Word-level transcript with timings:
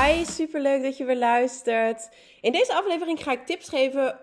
Hi, 0.00 0.24
superleuk 0.24 0.82
dat 0.82 0.96
je 0.96 1.04
weer 1.04 1.16
luistert. 1.16 2.08
In 2.40 2.52
deze 2.52 2.74
aflevering 2.74 3.22
ga 3.22 3.32
ik 3.32 3.46
tips 3.46 3.68
geven 3.68 4.18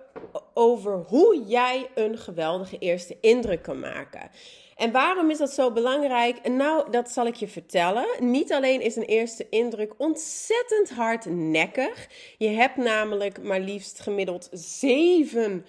over 0.54 0.98
hoe 0.98 1.44
jij 1.46 1.90
een 1.96 2.18
geweldige 2.18 2.78
eerste 2.78 3.18
indruk 3.22 3.62
kan 3.62 3.80
maken. 3.80 4.30
En 4.76 4.92
waarom 4.92 5.30
is 5.30 5.38
dat 5.38 5.52
zo 5.52 5.72
belangrijk? 5.72 6.48
Nou, 6.48 6.92
dat 6.92 7.10
zal 7.10 7.26
ik 7.26 7.36
je 7.36 7.48
vertellen. 7.48 8.06
Niet 8.20 8.54
alleen 8.54 8.82
is 8.82 8.96
een 8.96 9.04
eerste 9.04 9.50
indruk 9.50 9.94
ontzettend 9.98 10.90
hardnekkig. 10.90 12.10
Je 12.38 12.50
hebt 12.50 12.78
namelijk 12.78 13.44
maar 13.44 13.60
liefst 13.60 14.00
gemiddeld 14.00 14.50
zeven 14.52 15.66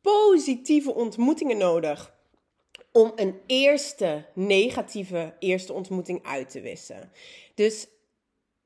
positieve 0.00 0.94
ontmoetingen 0.94 1.58
nodig 1.58 2.14
om 2.92 3.12
een 3.16 3.40
eerste 3.46 4.24
negatieve 4.34 5.34
eerste 5.38 5.72
ontmoeting 5.72 6.26
uit 6.26 6.50
te 6.50 6.60
wissen. 6.60 7.12
Dus 7.54 7.86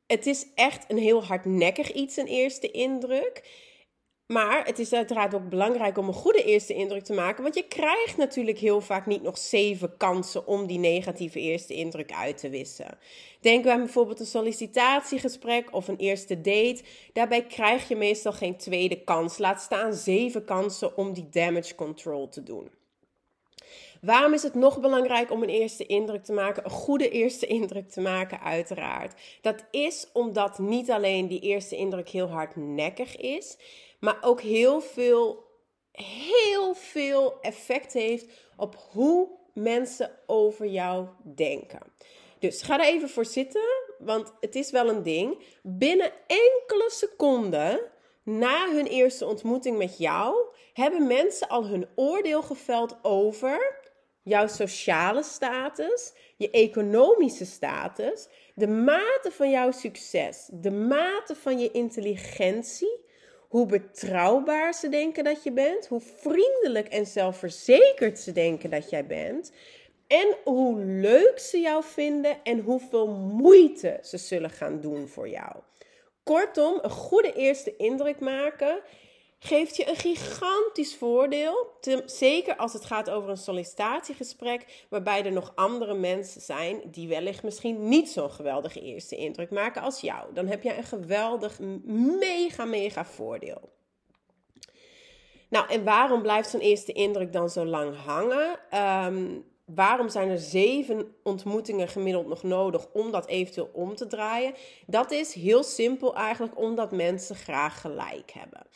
het 0.06 0.26
is 0.26 0.46
echt 0.54 0.84
een 0.90 0.98
heel 0.98 1.24
hardnekkig 1.24 1.92
iets, 1.92 2.16
een 2.16 2.26
eerste 2.26 2.70
indruk. 2.70 3.62
Maar 4.26 4.66
het 4.66 4.78
is 4.78 4.92
uiteraard 4.92 5.34
ook 5.34 5.48
belangrijk 5.48 5.98
om 5.98 6.08
een 6.08 6.14
goede 6.14 6.44
eerste 6.44 6.74
indruk 6.74 7.04
te 7.04 7.12
maken. 7.12 7.42
Want 7.42 7.54
je 7.54 7.68
krijgt 7.68 8.16
natuurlijk 8.16 8.58
heel 8.58 8.80
vaak 8.80 9.06
niet 9.06 9.22
nog 9.22 9.38
zeven 9.38 9.96
kansen 9.96 10.46
om 10.46 10.66
die 10.66 10.78
negatieve 10.78 11.40
eerste 11.40 11.74
indruk 11.74 12.12
uit 12.12 12.38
te 12.38 12.48
wissen. 12.48 12.98
Denk 13.40 13.66
aan 13.66 13.78
bijvoorbeeld 13.78 14.20
een 14.20 14.26
sollicitatiegesprek 14.26 15.74
of 15.74 15.88
een 15.88 15.96
eerste 15.96 16.40
date. 16.40 16.82
Daarbij 17.12 17.46
krijg 17.46 17.88
je 17.88 17.96
meestal 17.96 18.32
geen 18.32 18.56
tweede 18.56 19.04
kans. 19.04 19.38
Laat 19.38 19.60
staan 19.60 19.94
zeven 19.94 20.44
kansen 20.44 20.96
om 20.96 21.12
die 21.12 21.28
damage 21.28 21.74
control 21.74 22.28
te 22.28 22.42
doen. 22.42 22.70
Waarom 24.04 24.32
is 24.32 24.42
het 24.42 24.54
nog 24.54 24.80
belangrijk 24.80 25.30
om 25.30 25.42
een 25.42 25.48
eerste 25.48 25.86
indruk 25.86 26.24
te 26.24 26.32
maken? 26.32 26.64
Een 26.64 26.70
goede 26.70 27.08
eerste 27.08 27.46
indruk 27.46 27.90
te 27.90 28.00
maken, 28.00 28.40
uiteraard. 28.40 29.20
Dat 29.40 29.64
is 29.70 30.08
omdat 30.12 30.58
niet 30.58 30.90
alleen 30.90 31.28
die 31.28 31.40
eerste 31.40 31.76
indruk 31.76 32.08
heel 32.08 32.28
hardnekkig 32.28 33.16
is, 33.16 33.56
maar 34.00 34.16
ook 34.20 34.40
heel 34.40 34.80
veel, 34.80 35.44
heel 35.92 36.74
veel 36.74 37.40
effect 37.40 37.92
heeft 37.92 38.26
op 38.56 38.76
hoe 38.92 39.28
mensen 39.52 40.10
over 40.26 40.66
jou 40.66 41.06
denken. 41.22 41.80
Dus 42.38 42.62
ga 42.62 42.78
er 42.78 42.92
even 42.94 43.08
voor 43.08 43.24
zitten, 43.24 43.84
want 43.98 44.32
het 44.40 44.54
is 44.54 44.70
wel 44.70 44.88
een 44.88 45.02
ding. 45.02 45.38
Binnen 45.62 46.12
enkele 46.26 46.90
seconden 46.90 47.80
na 48.22 48.70
hun 48.70 48.86
eerste 48.86 49.26
ontmoeting 49.26 49.78
met 49.78 49.98
jou 49.98 50.36
hebben 50.72 51.06
mensen 51.06 51.48
al 51.48 51.66
hun 51.66 51.86
oordeel 51.94 52.42
geveld 52.42 52.96
over 53.02 53.82
jouw 54.24 54.46
sociale 54.46 55.22
status, 55.22 56.12
je 56.36 56.50
economische 56.50 57.44
status, 57.44 58.28
de 58.54 58.68
mate 58.68 59.30
van 59.30 59.50
jouw 59.50 59.70
succes, 59.70 60.48
de 60.52 60.70
mate 60.70 61.34
van 61.34 61.58
je 61.58 61.70
intelligentie, 61.70 63.02
hoe 63.48 63.66
betrouwbaar 63.66 64.74
ze 64.74 64.88
denken 64.88 65.24
dat 65.24 65.42
je 65.42 65.52
bent, 65.52 65.86
hoe 65.86 66.00
vriendelijk 66.00 66.88
en 66.88 67.06
zelfverzekerd 67.06 68.18
ze 68.18 68.32
denken 68.32 68.70
dat 68.70 68.90
jij 68.90 69.06
bent. 69.06 69.52
En 70.06 70.36
hoe 70.44 70.84
leuk 70.84 71.38
ze 71.38 71.58
jou 71.60 71.84
vinden 71.84 72.42
en 72.42 72.58
hoeveel 72.58 73.08
moeite 73.08 73.98
ze 74.02 74.18
zullen 74.18 74.50
gaan 74.50 74.80
doen 74.80 75.08
voor 75.08 75.28
jou. 75.28 75.56
Kortom, 76.22 76.78
een 76.82 76.90
goede 76.90 77.32
eerste 77.32 77.76
indruk 77.76 78.20
maken 78.20 78.80
geeft 79.44 79.76
je 79.76 79.88
een 79.88 79.96
gigantisch 79.96 80.96
voordeel. 80.96 81.72
zeker 82.06 82.56
als 82.56 82.72
het 82.72 82.84
gaat 82.84 83.10
over 83.10 83.30
een 83.30 83.36
sollicitatiegesprek, 83.36 84.86
waarbij 84.88 85.24
er 85.24 85.32
nog 85.32 85.52
andere 85.54 85.94
mensen 85.94 86.40
zijn 86.40 86.80
die 86.84 87.08
wellicht 87.08 87.42
misschien 87.42 87.88
niet 87.88 88.08
zo'n 88.08 88.30
geweldige 88.30 88.80
eerste 88.80 89.16
indruk 89.16 89.50
maken 89.50 89.82
als 89.82 90.00
jou. 90.00 90.34
Dan 90.34 90.46
heb 90.46 90.62
je 90.62 90.76
een 90.76 90.84
geweldig, 90.84 91.58
mega, 92.20 92.64
mega 92.64 93.04
voordeel. 93.04 93.72
Nou, 95.48 95.68
en 95.68 95.84
waarom 95.84 96.22
blijft 96.22 96.50
zo'n 96.50 96.60
eerste 96.60 96.92
indruk 96.92 97.32
dan 97.32 97.50
zo 97.50 97.64
lang 97.64 97.96
hangen? 97.96 98.58
Um, 99.06 99.44
waarom 99.64 100.08
zijn 100.08 100.28
er 100.28 100.38
zeven 100.38 101.14
ontmoetingen 101.22 101.88
gemiddeld 101.88 102.26
nog 102.26 102.42
nodig 102.42 102.86
om 102.92 103.10
dat 103.10 103.26
eventueel 103.26 103.70
om 103.72 103.94
te 103.94 104.06
draaien? 104.06 104.54
Dat 104.86 105.10
is 105.10 105.34
heel 105.34 105.62
simpel 105.62 106.14
eigenlijk 106.14 106.58
omdat 106.58 106.92
mensen 106.92 107.36
graag 107.36 107.80
gelijk 107.80 108.30
hebben. 108.30 108.66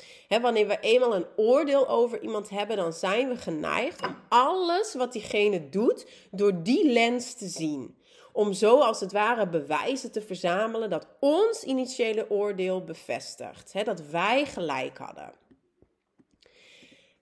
wanneer 0.43 0.67
we 0.67 0.81
eenmaal 0.81 1.15
een 1.15 1.27
oordeel 1.37 1.89
over 1.89 2.23
iemand 2.23 2.51
hebben, 2.51 2.77
dan 2.77 2.93
zijn 2.93 3.29
we 3.29 3.37
geneigd 3.37 4.07
om 4.07 4.17
alles 4.29 4.95
wat 4.95 5.13
diegene 5.13 5.69
doet 5.69 6.07
door 6.31 6.63
die 6.63 6.93
lens 6.93 7.35
te 7.35 7.47
zien. 7.47 7.97
Om 8.33 8.53
zo 8.53 8.81
als 8.81 9.01
het 9.01 9.13
ware 9.13 9.49
bewijzen 9.49 10.13
te 10.13 10.21
verzamelen 10.21 10.91
dat 10.91 11.07
ons 11.21 11.63
initiële 11.63 12.31
oordeel 12.31 12.85
bevestigt. 12.85 13.85
dat 13.85 14.01
wij 14.01 14.47
gelijk 14.47 14.99
hadden. 14.99 15.33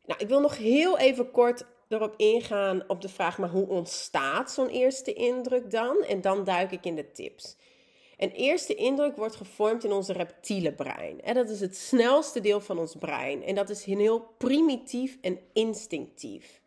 Nou, 0.07 0.21
ik 0.21 0.29
wil 0.29 0.41
nog 0.41 0.57
heel 0.57 0.99
even 0.99 1.31
kort 1.31 1.65
erop 1.89 2.15
ingaan 2.17 2.85
op 2.87 3.01
de 3.01 3.09
vraag, 3.09 3.39
maar 3.39 3.51
hoe 3.51 3.69
ontstaat 3.69 4.51
zo'n 4.51 4.69
eerste 4.69 5.13
indruk 5.13 5.71
dan? 5.71 6.03
En 6.03 6.21
dan 6.21 6.45
duik 6.45 6.71
ik 6.71 6.85
in 6.85 6.95
de 6.95 7.13
tips. 7.13 7.57
Een 8.17 8.31
eerste 8.31 8.75
indruk 8.75 9.17
wordt 9.17 9.37
gevormd 9.37 9.85
in 9.85 9.93
onze 9.93 10.13
reptiele 10.13 10.73
brein. 10.73 11.23
En 11.23 11.35
dat 11.35 11.49
is 11.49 11.61
het 11.61 11.77
snelste 11.77 12.41
deel 12.41 12.61
van 12.61 12.79
ons 12.79 12.95
brein. 12.95 13.45
En 13.45 13.55
dat 13.55 13.71
is 13.71 13.85
heel 13.85 14.35
primitief 14.39 15.19
en 15.21 15.39
instinctief. 15.53 16.61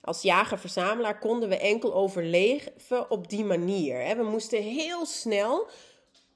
Als 0.00 0.22
jager-verzamelaar 0.22 1.18
konden 1.18 1.48
we 1.48 1.56
enkel 1.56 1.94
overleven 1.94 3.10
op 3.10 3.28
die 3.28 3.44
manier. 3.44 4.16
We 4.16 4.22
moesten 4.22 4.62
heel 4.62 5.06
snel 5.06 5.68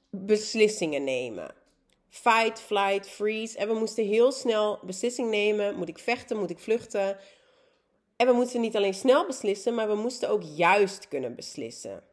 beslissingen 0.09 1.03
nemen. 1.03 1.53
Fight, 2.09 2.59
flight, 2.59 3.07
freeze. 3.07 3.57
En 3.57 3.67
we 3.67 3.73
moesten 3.73 4.05
heel 4.05 4.31
snel 4.31 4.79
beslissing 4.83 5.29
nemen. 5.29 5.75
Moet 5.75 5.89
ik 5.89 5.99
vechten? 5.99 6.37
Moet 6.37 6.49
ik 6.49 6.59
vluchten? 6.59 7.17
En 8.21 8.27
we 8.27 8.33
moesten 8.33 8.61
niet 8.61 8.75
alleen 8.75 8.93
snel 8.93 9.25
beslissen, 9.25 9.75
maar 9.75 9.87
we 9.87 9.95
moesten 9.95 10.29
ook 10.29 10.41
juist 10.43 11.07
kunnen 11.07 11.35
beslissen. 11.35 12.03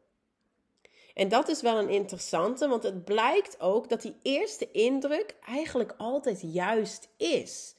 En 1.15 1.29
dat 1.29 1.49
is 1.49 1.63
wel 1.63 1.79
een 1.79 1.89
interessante, 1.89 2.69
want 2.69 2.83
het 2.83 3.05
blijkt 3.05 3.61
ook 3.61 3.89
dat 3.89 4.03
die 4.03 4.17
eerste 4.23 4.71
indruk 4.71 5.37
eigenlijk 5.47 5.95
altijd 5.99 6.41
juist 6.53 7.09
is. 7.17 7.75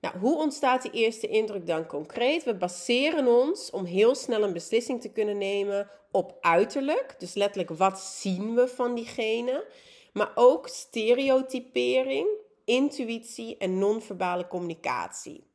Nou, 0.00 0.18
hoe 0.18 0.36
ontstaat 0.36 0.82
die 0.82 0.90
eerste 0.90 1.28
indruk 1.28 1.66
dan 1.66 1.86
concreet? 1.86 2.44
We 2.44 2.54
baseren 2.54 3.26
ons 3.26 3.70
om 3.70 3.84
heel 3.84 4.14
snel 4.14 4.42
een 4.42 4.52
beslissing 4.52 5.00
te 5.00 5.12
kunnen 5.12 5.38
nemen 5.38 5.90
op 6.10 6.36
uiterlijk. 6.40 7.14
Dus 7.18 7.34
letterlijk, 7.34 7.70
wat 7.70 8.00
zien 8.00 8.54
we 8.54 8.68
van 8.68 8.94
diegene? 8.94 9.66
Maar 10.12 10.32
ook 10.34 10.68
stereotypering 10.68 12.48
intuïtie 12.70 13.56
en 13.56 13.78
non-verbale 13.78 14.46
communicatie. 14.46 15.48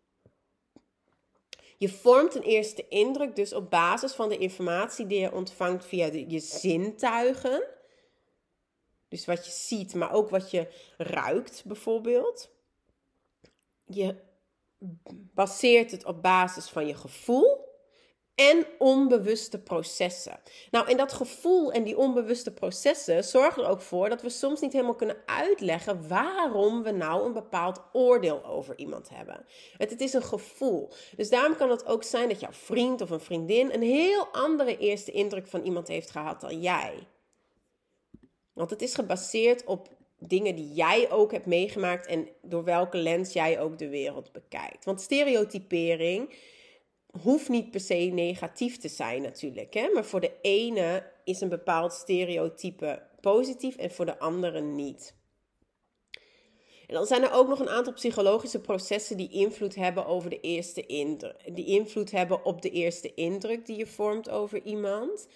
Je 1.78 1.90
vormt 1.90 2.36
een 2.36 2.42
eerste 2.42 2.88
indruk 2.88 3.36
dus 3.36 3.54
op 3.54 3.70
basis 3.70 4.14
van 4.14 4.30
de 4.30 4.38
informatie 4.38 5.08
die 5.08 5.20
je 5.20 5.34
ontvangt 5.34 5.86
via 5.86 6.06
je 6.06 6.40
zintuigen. 6.40 7.64
Dus 9.08 9.26
wat 9.26 9.46
je 9.46 9.52
ziet, 9.52 9.94
maar 9.94 10.12
ook 10.12 10.30
wat 10.30 10.52
je 10.52 10.94
ruikt 10.98 11.64
bijvoorbeeld. 11.66 12.50
Je 13.86 14.16
baseert 15.34 15.92
het 15.92 16.06
op 16.06 16.22
basis 16.22 16.70
van 16.70 16.88
je 16.88 16.96
gevoel 16.96 17.55
en 18.36 18.66
onbewuste 18.78 19.60
processen. 19.60 20.40
Nou, 20.72 20.90
en 20.90 20.98
dat 20.98 21.14
gevoel 21.14 21.72
en 21.72 21.84
die 21.84 21.98
onbewuste 21.98 22.54
processen 22.54 23.24
zorgen 23.24 23.64
er 23.64 23.70
ook 23.70 23.82
voor 23.82 24.10
dat 24.10 24.22
we 24.22 24.30
soms 24.30 24.62
niet 24.62 24.74
helemaal 24.74 24.96
kunnen 24.96 25.18
uitleggen 25.26 26.08
waarom 26.08 26.84
we 26.84 26.92
nou 26.92 27.26
een 27.26 27.34
bepaald 27.34 27.82
oordeel 27.94 28.46
over 28.46 28.78
iemand 28.78 29.10
hebben. 29.10 29.46
Het, 29.78 29.90
het 29.90 30.02
is 30.02 30.14
een 30.14 30.24
gevoel. 30.24 30.92
Dus 31.16 31.30
daarom 31.30 31.56
kan 31.56 31.70
het 31.70 31.86
ook 31.86 32.04
zijn 32.04 32.30
dat 32.30 32.40
jouw 32.40 32.52
vriend 32.52 33.02
of 33.02 33.10
een 33.10 33.20
vriendin 33.20 33.74
een 33.74 33.82
heel 33.82 34.28
andere 34.32 34.78
eerste 34.78 35.12
indruk 35.12 35.48
van 35.48 35.64
iemand 35.64 35.88
heeft 35.88 36.12
gehad 36.12 36.42
dan 36.42 36.62
jij. 36.62 37.08
Want 38.54 38.70
het 38.70 38.82
is 38.82 38.96
gebaseerd 38.96 39.64
op 39.64 39.88
dingen 40.20 40.56
die 40.56 40.74
jij 40.74 41.12
ook 41.12 41.32
hebt 41.32 41.46
meegemaakt 41.46 42.08
en 42.08 42.28
door 42.42 42.64
welke 42.64 42.98
lens 42.98 43.34
jij 43.34 43.60
ook 43.60 43.78
de 43.78 43.90
wereld 43.90 44.32
bekijkt. 44.32 44.86
Want 44.86 45.02
stereotypering 45.02 46.34
hoeft 47.22 47.50
niet 47.50 47.72
per 47.72 47.80
se 47.80 47.96
negatief 47.96 48.78
te 48.78 48.88
zijn 48.88 49.22
natuurlijk. 49.22 49.74
Hè? 49.74 49.90
Maar 49.94 50.06
voor 50.06 50.22
de 50.22 50.32
ene 50.42 51.12
is 51.24 51.42
een 51.42 51.50
bepaald 51.50 51.94
stereotype 51.94 53.02
positief 53.22 53.76
en 53.76 53.92
voor 53.92 54.06
de 54.06 54.20
andere 54.20 54.62
niet. 54.62 55.16
En 56.88 56.94
dan 56.94 57.06
zijn 57.06 57.24
er 57.24 57.34
ook 57.34 57.48
nog 57.48 57.60
een 57.60 57.70
aantal 57.70 57.94
psychologische 57.94 58.62
processen 58.62 59.18
die 59.18 59.30
invloed 59.30 59.76
hebben 59.76 60.06
over 60.06 60.30
de 60.30 60.40
eerste 60.40 60.86
indruk. 60.86 61.56
Die 61.56 61.66
invloed 61.66 62.12
hebben 62.12 62.46
op 62.46 62.62
de 62.62 62.70
eerste 62.70 63.14
indruk 63.14 63.66
die 63.66 63.78
je 63.78 63.86
vormt 63.86 64.30
over 64.30 64.64
iemand. 64.64 65.28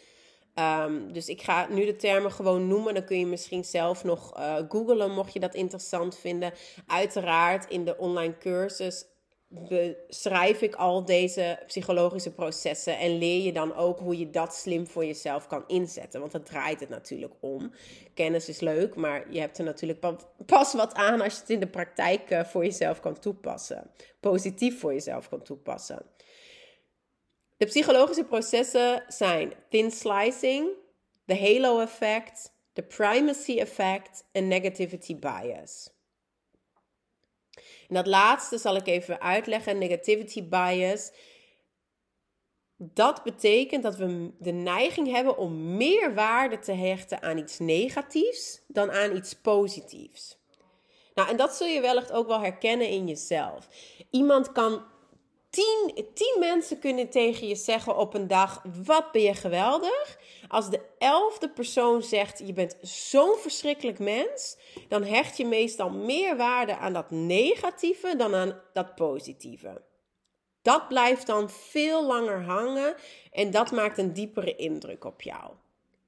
Ehm, 0.54 1.12
dus 1.12 1.28
ik 1.28 1.42
ga 1.42 1.68
nu 1.70 1.86
de 1.86 1.96
termen 1.96 2.31
gewoon 2.31 2.68
noemen. 2.68 2.94
Dan 2.94 3.06
kun 3.06 3.20
je 3.20 3.26
misschien 3.26 3.66
zelf 3.66 4.04
nog 4.04 4.38
uh, 4.38 4.56
googlen 4.70 5.12
mocht 5.12 5.34
je 5.34 5.40
dat 5.40 5.56
interessant 5.56 6.18
vinden. 6.18 6.54
Uiteraard 6.88 7.70
in 7.70 7.86
de 7.86 7.98
online 7.98 8.38
cursus 8.38 9.06
beschrijf 9.50 10.62
ik 10.62 10.75
al 10.75 11.06
deze 11.06 11.60
psychologische 11.66 12.31
processen 12.31 12.98
en 12.98 13.18
leer 13.18 13.44
je 13.44 13.54
dan 13.54 13.75
ook 13.75 14.00
hoe 14.00 14.18
je 14.18 14.30
dat 14.30 14.56
slim 14.56 14.88
voor 14.88 15.06
jezelf 15.06 15.48
kan 15.48 15.63
inzetten. 15.68 16.19
Want 16.19 16.31
dat 16.31 16.46
draait 16.46 16.80
het 16.80 16.90
natuurlijk 16.90 17.34
om. 17.40 17.72
Kennis 18.13 18.50
is 18.50 18.60
leuk, 18.60 18.96
maar 18.96 19.31
je 19.31 19.40
hebt 19.40 19.57
er 19.57 19.63
natuurlijk 19.63 20.06
pas 20.46 20.74
wat 20.74 20.94
aan 20.94 21.22
als 21.22 21.34
je 21.34 21.40
het 21.40 21.50
in 21.50 21.60
de 21.60 21.68
praktijk 21.68 22.30
eh, 22.30 22.44
voor 22.44 22.63
jezelf 22.63 23.00
kan 23.00 23.19
toepassen. 23.19 23.92
Positief 24.19 24.80
voor 24.80 24.94
jezelf 24.94 25.30
kan 25.30 25.42
toepassen. 25.42 26.06
De 27.57 27.66
psychologische 27.66 28.24
processen 28.24 29.04
zijn 29.07 29.54
thin 29.69 29.92
slicing, 29.92 30.68
de 31.25 31.38
halo 31.38 31.80
effect, 31.80 32.54
de 32.74 32.84
primacy 32.84 33.60
effect 33.60 34.24
en 34.31 34.48
negativity 34.48 35.16
bias. 35.19 35.99
En 37.89 37.95
dat 37.95 38.07
laatste 38.07 38.57
zal 38.57 38.75
ik 38.75 38.88
even 38.88 39.21
uitleggen, 39.21 39.77
negativity 39.77 40.47
bias. 40.47 41.12
Dat 42.77 43.24
betekent 43.24 43.83
dat 43.83 43.95
we 43.95 44.31
de 44.39 44.51
neiging 44.51 45.12
hebben 45.12 45.38
om 45.38 45.77
meer 45.77 46.13
waarde 46.13 46.59
te 46.59 46.71
hechten 46.71 47.21
aan 47.21 47.38
iets 47.38 47.59
negatiefs 47.59 48.62
dan 48.68 48.91
aan 48.91 49.15
iets 49.15 49.33
positiefs. 49.33 50.38
Nou, 51.13 51.30
en 51.30 51.38
dat 51.38 51.56
zul 51.56 51.68
je 51.68 51.81
wellicht 51.81 52.12
ook 52.12 52.27
wel 52.27 52.39
herkennen 52.41 52.88
in 52.88 53.07
jezelf. 53.07 53.68
Iemand 54.09 54.51
kan 54.51 54.83
tien, 55.50 56.07
tien 56.13 56.36
mensen 56.40 56.80
kunnen 56.80 57.10
tegen 57.10 57.48
je 57.48 57.56
zeggen 57.56 57.98
op 57.98 58.13
een 58.13 58.28
dag: 58.28 58.63
Wat 58.86 59.12
ben 59.12 59.22
je 59.22 59.34
geweldig? 59.34 60.19
Als 60.48 60.69
de 60.69 60.81
elfde 60.98 61.50
persoon 61.50 62.04
zegt: 62.04 62.40
Je 62.46 62.54
bent 62.54 62.78
zo'n 62.81 63.36
verschrikkelijk 63.36 64.00
mens, 64.00 64.57
dan 64.88 65.04
hecht 65.04 65.38
je 65.38 65.46
meestal 65.46 65.90
meer 65.90 66.38
waarde 66.38 66.78
aan 66.78 66.94
dat 66.94 67.12
negatieve 67.12 68.16
dan 68.16 68.36
aan 68.36 68.62
dat 68.74 68.96
positieve. 68.96 69.81
Dat 70.62 70.88
blijft 70.88 71.28
dan 71.28 71.50
veel 71.50 72.06
langer 72.06 72.44
hangen 72.44 72.95
en 73.31 73.52
dat 73.52 73.72
maakt 73.72 73.98
een 73.98 74.13
diepere 74.13 74.56
indruk 74.56 75.06
op 75.06 75.22
jou. 75.22 75.54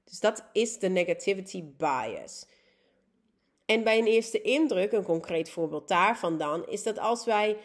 Dus 0.04 0.20
dat 0.20 0.44
is 0.52 0.78
de 0.78 0.88
negativity 0.88 1.64
bias. 1.76 2.46
En 3.66 3.84
bij 3.84 3.98
een 3.98 4.06
eerste 4.06 4.40
indruk, 4.40 4.92
een 4.92 5.02
concreet 5.02 5.50
voorbeeld 5.50 5.88
daarvan 5.88 6.38
dan, 6.38 6.68
is 6.68 6.82
dat 6.82 6.98
als 6.98 7.24
wij 7.24 7.56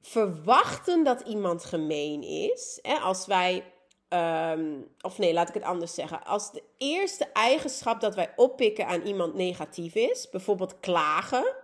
verwachten 0.00 1.04
dat 1.04 1.20
iemand 1.20 1.64
gemeen 1.64 2.22
is, 2.22 2.78
hè, 2.82 2.94
als 2.94 3.26
wij, 3.26 3.72
ehm, 4.08 4.80
of 5.00 5.18
nee, 5.18 5.32
laat 5.32 5.48
ik 5.48 5.54
het 5.54 5.62
anders 5.62 5.94
zeggen, 5.94 6.24
als 6.24 6.52
de 6.52 6.62
eerste 6.78 7.24
eigenschap 7.32 8.00
dat 8.00 8.14
wij 8.14 8.32
oppikken 8.36 8.86
aan 8.86 9.02
iemand 9.02 9.34
negatief 9.34 9.94
is, 9.94 10.30
bijvoorbeeld 10.30 10.80
klagen, 10.80 11.54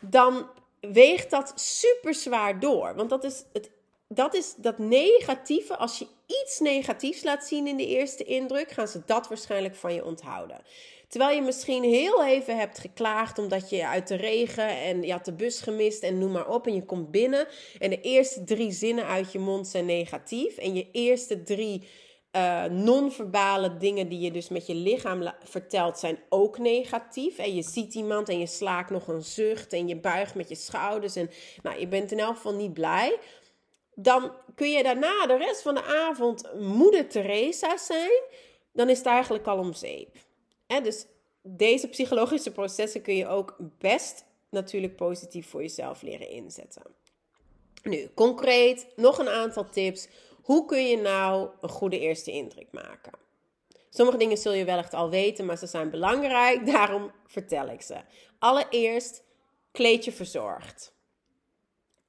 dan 0.00 0.48
weegt 0.80 1.30
dat 1.30 1.52
super 1.54 2.14
zwaar 2.14 2.60
door. 2.60 2.94
Want 2.94 3.10
dat 3.10 3.24
is 3.24 3.44
het 3.52 3.70
dat 4.12 4.34
is 4.34 4.54
dat 4.56 4.78
negatieve. 4.78 5.76
Als 5.76 5.98
je 5.98 6.06
iets 6.26 6.58
negatiefs 6.58 7.22
laat 7.22 7.46
zien 7.46 7.66
in 7.66 7.76
de 7.76 7.86
eerste 7.86 8.24
indruk, 8.24 8.70
gaan 8.70 8.88
ze 8.88 9.02
dat 9.06 9.28
waarschijnlijk 9.28 9.74
van 9.74 9.94
je 9.94 10.04
onthouden. 10.04 10.60
Terwijl 11.10 11.36
je 11.36 11.42
misschien 11.42 11.82
heel 11.82 12.24
even 12.24 12.58
hebt 12.58 12.78
geklaagd 12.78 13.38
omdat 13.38 13.70
je 13.70 13.86
uit 13.86 14.08
de 14.08 14.14
regen 14.14 14.68
en 14.68 15.02
je 15.02 15.12
had 15.12 15.24
de 15.24 15.32
bus 15.32 15.60
gemist 15.60 16.02
en 16.02 16.18
noem 16.18 16.32
maar 16.32 16.48
op. 16.48 16.66
En 16.66 16.74
je 16.74 16.84
komt 16.84 17.10
binnen 17.10 17.46
en 17.78 17.90
de 17.90 18.00
eerste 18.00 18.44
drie 18.44 18.72
zinnen 18.72 19.06
uit 19.06 19.32
je 19.32 19.38
mond 19.38 19.68
zijn 19.68 19.86
negatief. 19.86 20.56
En 20.56 20.74
je 20.74 20.88
eerste 20.92 21.42
drie 21.42 21.88
uh, 22.36 22.64
non-verbale 22.64 23.76
dingen 23.76 24.08
die 24.08 24.20
je 24.20 24.30
dus 24.30 24.48
met 24.48 24.66
je 24.66 24.74
lichaam 24.74 25.32
vertelt 25.44 25.98
zijn 25.98 26.18
ook 26.28 26.58
negatief. 26.58 27.38
En 27.38 27.54
je 27.54 27.62
ziet 27.62 27.94
iemand 27.94 28.28
en 28.28 28.38
je 28.38 28.46
slaakt 28.46 28.90
nog 28.90 29.08
een 29.08 29.22
zucht 29.22 29.72
en 29.72 29.88
je 29.88 29.96
buigt 29.96 30.34
met 30.34 30.48
je 30.48 30.54
schouders. 30.54 31.16
En 31.16 31.30
nou, 31.62 31.80
je 31.80 31.88
bent 31.88 32.12
in 32.12 32.18
elk 32.18 32.36
geval 32.36 32.54
niet 32.54 32.72
blij 32.72 33.18
dan 33.94 34.32
kun 34.54 34.70
je 34.70 34.82
daarna 34.82 35.26
de 35.26 35.36
rest 35.36 35.62
van 35.62 35.74
de 35.74 35.82
avond 35.82 36.50
moeder 36.58 37.08
Teresa 37.08 37.76
zijn. 37.76 38.22
Dan 38.72 38.88
is 38.88 38.98
het 38.98 39.06
eigenlijk 39.06 39.46
al 39.46 39.58
om 39.58 39.72
zeep. 39.72 40.16
Dus 40.78 41.06
deze 41.42 41.88
psychologische 41.88 42.52
processen 42.52 43.02
kun 43.02 43.16
je 43.16 43.26
ook 43.26 43.56
best 43.78 44.24
natuurlijk 44.50 44.96
positief 44.96 45.48
voor 45.48 45.60
jezelf 45.60 46.02
leren 46.02 46.28
inzetten. 46.28 46.82
Nu, 47.82 48.10
concreet, 48.14 48.86
nog 48.96 49.18
een 49.18 49.28
aantal 49.28 49.68
tips. 49.68 50.08
Hoe 50.42 50.66
kun 50.66 50.86
je 50.86 50.96
nou 50.96 51.50
een 51.60 51.68
goede 51.68 51.98
eerste 51.98 52.30
indruk 52.30 52.72
maken? 52.72 53.12
Sommige 53.90 54.18
dingen 54.18 54.36
zul 54.36 54.52
je 54.52 54.64
wellicht 54.64 54.94
al 54.94 55.10
weten, 55.10 55.46
maar 55.46 55.58
ze 55.58 55.66
zijn 55.66 55.90
belangrijk, 55.90 56.66
daarom 56.72 57.10
vertel 57.26 57.68
ik 57.68 57.82
ze. 57.82 57.96
Allereerst, 58.38 59.22
kleed 59.72 60.04
je 60.04 60.12
verzorgd. 60.12 60.92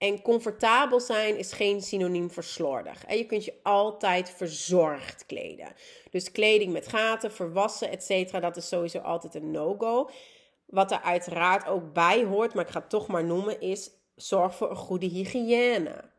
En 0.01 0.21
comfortabel 0.21 0.99
zijn 0.99 1.37
is 1.37 1.51
geen 1.51 1.81
synoniem 1.81 2.31
voor 2.31 2.43
slordig. 2.43 3.05
En 3.05 3.17
je 3.17 3.25
kunt 3.25 3.45
je 3.45 3.59
altijd 3.63 4.29
verzorgd 4.29 5.25
kleden. 5.25 5.73
Dus 6.09 6.31
kleding 6.31 6.73
met 6.73 6.87
gaten, 6.87 7.31
verwassen, 7.31 7.89
etc. 7.89 8.41
Dat 8.41 8.57
is 8.57 8.67
sowieso 8.67 8.97
altijd 8.97 9.35
een 9.35 9.51
no-go. 9.51 10.09
Wat 10.65 10.91
er 10.91 11.01
uiteraard 11.01 11.67
ook 11.67 11.93
bij 11.93 12.23
hoort, 12.23 12.53
maar 12.53 12.65
ik 12.65 12.71
ga 12.71 12.79
het 12.79 12.89
toch 12.89 13.07
maar 13.07 13.23
noemen, 13.23 13.61
is 13.61 13.89
zorg 14.15 14.55
voor 14.55 14.69
een 14.69 14.75
goede 14.75 15.05
hygiëne. 15.05 16.09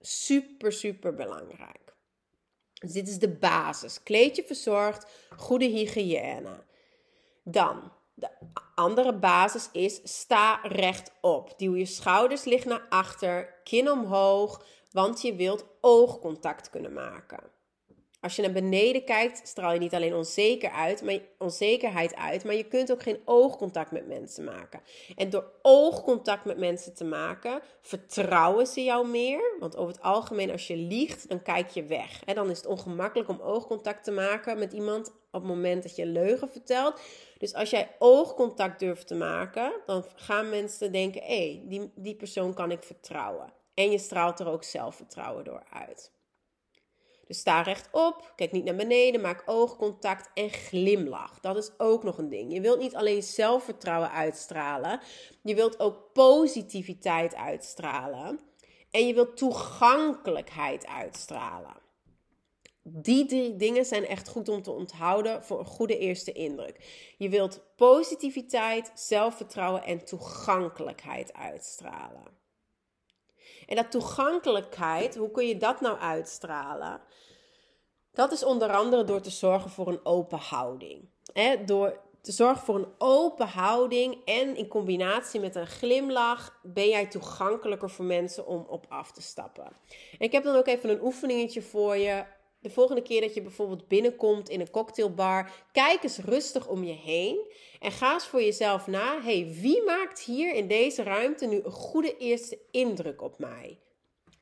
Super, 0.00 0.72
super 0.72 1.14
belangrijk. 1.14 1.94
Dus 2.72 2.92
dit 2.92 3.08
is 3.08 3.18
de 3.18 3.30
basis. 3.30 4.02
Kleed 4.02 4.36
je 4.36 4.44
verzorgd, 4.44 5.06
goede 5.36 5.66
hygiëne. 5.66 6.64
Dan 7.42 7.92
de 8.20 8.28
andere 8.74 9.14
basis 9.14 9.68
is 9.72 10.00
sta 10.04 10.60
rechtop. 10.62 11.58
Duw 11.58 11.74
je 11.74 11.84
schouders 11.84 12.44
licht 12.44 12.64
naar 12.64 12.86
achter, 12.88 13.60
kin 13.64 13.90
omhoog, 13.90 14.64
want 14.92 15.22
je 15.22 15.34
wilt 15.34 15.66
oogcontact 15.80 16.70
kunnen 16.70 16.92
maken. 16.92 17.58
Als 18.20 18.36
je 18.36 18.42
naar 18.42 18.52
beneden 18.52 19.04
kijkt, 19.04 19.48
straal 19.48 19.72
je 19.72 19.78
niet 19.78 19.94
alleen 19.94 20.14
onzeker 20.14 20.70
uit, 20.70 21.02
maar, 21.02 21.18
onzekerheid 21.38 22.14
uit, 22.14 22.44
maar 22.44 22.54
je 22.54 22.68
kunt 22.68 22.92
ook 22.92 23.02
geen 23.02 23.20
oogcontact 23.24 23.90
met 23.90 24.06
mensen 24.06 24.44
maken. 24.44 24.80
En 25.16 25.30
door 25.30 25.52
oogcontact 25.62 26.44
met 26.44 26.58
mensen 26.58 26.94
te 26.94 27.04
maken, 27.04 27.60
vertrouwen 27.80 28.66
ze 28.66 28.84
jou 28.84 29.06
meer. 29.08 29.56
Want 29.58 29.76
over 29.76 29.92
het 29.92 30.02
algemeen, 30.02 30.50
als 30.50 30.66
je 30.66 30.76
liegt, 30.76 31.28
dan 31.28 31.42
kijk 31.42 31.68
je 31.68 31.84
weg. 31.84 32.24
En 32.24 32.34
dan 32.34 32.50
is 32.50 32.56
het 32.56 32.66
ongemakkelijk 32.66 33.28
om 33.28 33.40
oogcontact 33.40 34.04
te 34.04 34.12
maken 34.12 34.58
met 34.58 34.72
iemand 34.72 35.12
op 35.32 35.40
het 35.40 35.50
moment 35.50 35.82
dat 35.82 35.96
je 35.96 36.06
leugen 36.06 36.50
vertelt. 36.50 37.00
Dus 37.38 37.54
als 37.54 37.70
jij 37.70 37.96
oogcontact 37.98 38.78
durft 38.78 39.06
te 39.06 39.14
maken, 39.14 39.72
dan 39.86 40.04
gaan 40.14 40.48
mensen 40.48 40.92
denken: 40.92 41.22
hé, 41.22 41.26
hey, 41.26 41.62
die, 41.64 41.92
die 41.94 42.16
persoon 42.16 42.54
kan 42.54 42.70
ik 42.70 42.82
vertrouwen. 42.82 43.52
En 43.74 43.90
je 43.90 43.98
straalt 43.98 44.40
er 44.40 44.48
ook 44.48 44.64
zelfvertrouwen 44.64 45.44
door 45.44 45.62
uit. 45.72 46.12
Dus 47.26 47.38
sta 47.38 47.62
rechtop, 47.62 48.32
kijk 48.36 48.52
niet 48.52 48.64
naar 48.64 48.74
beneden, 48.74 49.20
maak 49.20 49.42
oogcontact 49.46 50.30
en 50.34 50.50
glimlach. 50.50 51.40
Dat 51.40 51.56
is 51.56 51.70
ook 51.78 52.02
nog 52.02 52.18
een 52.18 52.28
ding. 52.28 52.52
Je 52.52 52.60
wilt 52.60 52.78
niet 52.78 52.94
alleen 52.94 53.22
zelfvertrouwen 53.22 54.10
uitstralen, 54.10 55.00
je 55.42 55.54
wilt 55.54 55.80
ook 55.80 56.12
positiviteit 56.12 57.34
uitstralen. 57.34 58.40
En 58.90 59.06
je 59.06 59.14
wilt 59.14 59.36
toegankelijkheid 59.36 60.86
uitstralen. 60.86 61.76
Die 62.92 63.26
drie 63.26 63.56
dingen 63.56 63.84
zijn 63.84 64.06
echt 64.06 64.28
goed 64.28 64.48
om 64.48 64.62
te 64.62 64.70
onthouden 64.70 65.44
voor 65.44 65.58
een 65.58 65.64
goede 65.64 65.98
eerste 65.98 66.32
indruk. 66.32 67.04
Je 67.18 67.28
wilt 67.28 67.60
positiviteit, 67.76 68.92
zelfvertrouwen 68.94 69.84
en 69.84 70.04
toegankelijkheid 70.04 71.32
uitstralen. 71.32 72.38
En 73.66 73.76
dat 73.76 73.90
toegankelijkheid, 73.90 75.16
hoe 75.16 75.30
kun 75.30 75.46
je 75.46 75.56
dat 75.56 75.80
nou 75.80 75.98
uitstralen? 75.98 77.00
Dat 78.12 78.32
is 78.32 78.44
onder 78.44 78.72
andere 78.72 79.04
door 79.04 79.20
te 79.20 79.30
zorgen 79.30 79.70
voor 79.70 79.88
een 79.88 80.04
open 80.04 80.38
houding. 80.38 81.08
door 81.66 82.00
te 82.20 82.32
zorgen 82.32 82.64
voor 82.64 82.74
een 82.74 82.92
open 82.98 83.46
houding 83.46 84.24
en 84.24 84.56
in 84.56 84.68
combinatie 84.68 85.40
met 85.40 85.54
een 85.54 85.66
glimlach 85.66 86.60
ben 86.62 86.88
jij 86.88 87.06
toegankelijker 87.06 87.90
voor 87.90 88.04
mensen 88.04 88.46
om 88.46 88.64
op 88.68 88.86
af 88.88 89.12
te 89.12 89.22
stappen. 89.22 89.64
En 89.64 90.18
ik 90.18 90.32
heb 90.32 90.44
dan 90.44 90.56
ook 90.56 90.66
even 90.66 90.90
een 90.90 91.02
oefeningetje 91.02 91.62
voor 91.62 91.96
je 91.96 92.24
de 92.60 92.70
volgende 92.70 93.02
keer 93.02 93.20
dat 93.20 93.34
je 93.34 93.42
bijvoorbeeld 93.42 93.88
binnenkomt 93.88 94.48
in 94.48 94.60
een 94.60 94.70
cocktailbar, 94.70 95.50
kijk 95.72 96.02
eens 96.02 96.18
rustig 96.18 96.68
om 96.68 96.84
je 96.84 96.92
heen 96.92 97.52
en 97.78 97.92
ga 97.92 98.12
eens 98.12 98.26
voor 98.26 98.42
jezelf 98.42 98.86
na: 98.86 99.22
hey, 99.22 99.56
wie 99.60 99.84
maakt 99.84 100.20
hier 100.20 100.54
in 100.54 100.68
deze 100.68 101.02
ruimte 101.02 101.46
nu 101.46 101.60
een 101.64 101.72
goede 101.72 102.16
eerste 102.16 102.58
indruk 102.70 103.22
op 103.22 103.38
mij? 103.38 103.78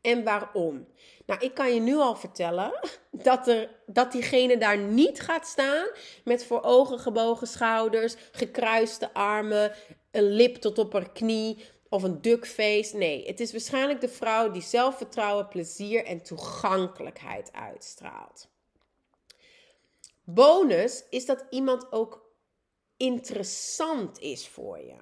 en 0.01 0.25
waarom? 0.25 0.87
Nou, 1.27 1.41
ik 1.41 1.55
kan 1.55 1.75
je 1.75 1.81
nu 1.81 1.97
al 1.97 2.17
vertellen 2.17 2.73
dat, 3.29 3.49
er, 3.49 3.71
dat 3.87 4.13
diegene 4.13 4.59
daar 4.59 4.79
niet 4.79 5.21
gaat 5.21 5.47
staan 5.47 5.89
met 6.25 6.45
voor 6.45 6.63
ogen 6.63 6.99
gebogen 6.99 7.47
schouders, 7.47 8.15
gekruiste 8.33 9.13
armen, 9.15 9.73
een 10.11 10.31
lip 10.31 10.57
tot 10.57 10.79
op 10.79 10.93
haar 10.93 11.13
knie 11.13 11.65
of 11.89 12.03
een 12.03 12.21
duckface. 12.21 12.97
Nee, 12.97 13.27
het 13.27 13.41
is 13.41 13.53
waarschijnlijk 13.53 14.01
de 14.01 14.09
vrouw 14.09 14.51
die 14.51 14.63
zelfvertrouwen, 14.63 15.49
plezier 15.49 16.05
en 16.05 16.23
toegankelijkheid 16.23 17.53
uitstraalt. 17.53 18.49
Bonus 20.25 21.05
is 21.11 21.27
dat 21.27 21.45
iemand 21.51 21.93
ook 21.93 22.33
interessant 22.97 24.21
is 24.21 24.49
voor 24.49 24.79
je. 24.79 24.97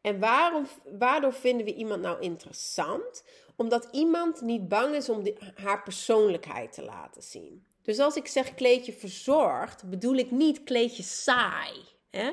En 0.00 0.20
waarom, 0.20 0.66
waardoor 0.98 1.32
vinden 1.32 1.66
we 1.66 1.74
iemand 1.74 2.02
nou 2.02 2.20
interessant? 2.20 3.24
Omdat 3.56 3.88
iemand 3.92 4.40
niet 4.40 4.68
bang 4.68 4.94
is 4.94 5.08
om 5.08 5.22
haar 5.54 5.82
persoonlijkheid 5.82 6.72
te 6.72 6.82
laten 6.82 7.22
zien. 7.22 7.66
Dus 7.82 7.98
als 7.98 8.16
ik 8.16 8.26
zeg 8.26 8.54
kleedje 8.54 8.92
verzorgd, 8.92 9.90
bedoel 9.90 10.14
ik 10.14 10.30
niet 10.30 10.64
kleedje 10.64 11.02
saai. 11.02 11.72
Hè? 12.10 12.32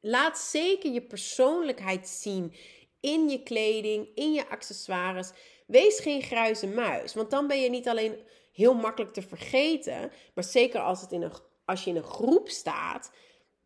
Laat 0.00 0.38
zeker 0.38 0.92
je 0.92 1.02
persoonlijkheid 1.02 2.08
zien 2.08 2.54
in 3.00 3.28
je 3.28 3.42
kleding, 3.42 4.08
in 4.14 4.32
je 4.32 4.48
accessoires. 4.48 5.30
Wees 5.66 6.00
geen 6.00 6.22
gruize 6.22 6.66
muis, 6.66 7.14
want 7.14 7.30
dan 7.30 7.46
ben 7.46 7.60
je 7.60 7.70
niet 7.70 7.88
alleen 7.88 8.16
heel 8.52 8.74
makkelijk 8.74 9.12
te 9.12 9.22
vergeten, 9.22 10.12
maar 10.34 10.44
zeker 10.44 10.80
als, 10.80 11.00
het 11.00 11.12
in 11.12 11.22
een, 11.22 11.32
als 11.64 11.84
je 11.84 11.90
in 11.90 11.96
een 11.96 12.02
groep 12.02 12.48
staat, 12.48 13.10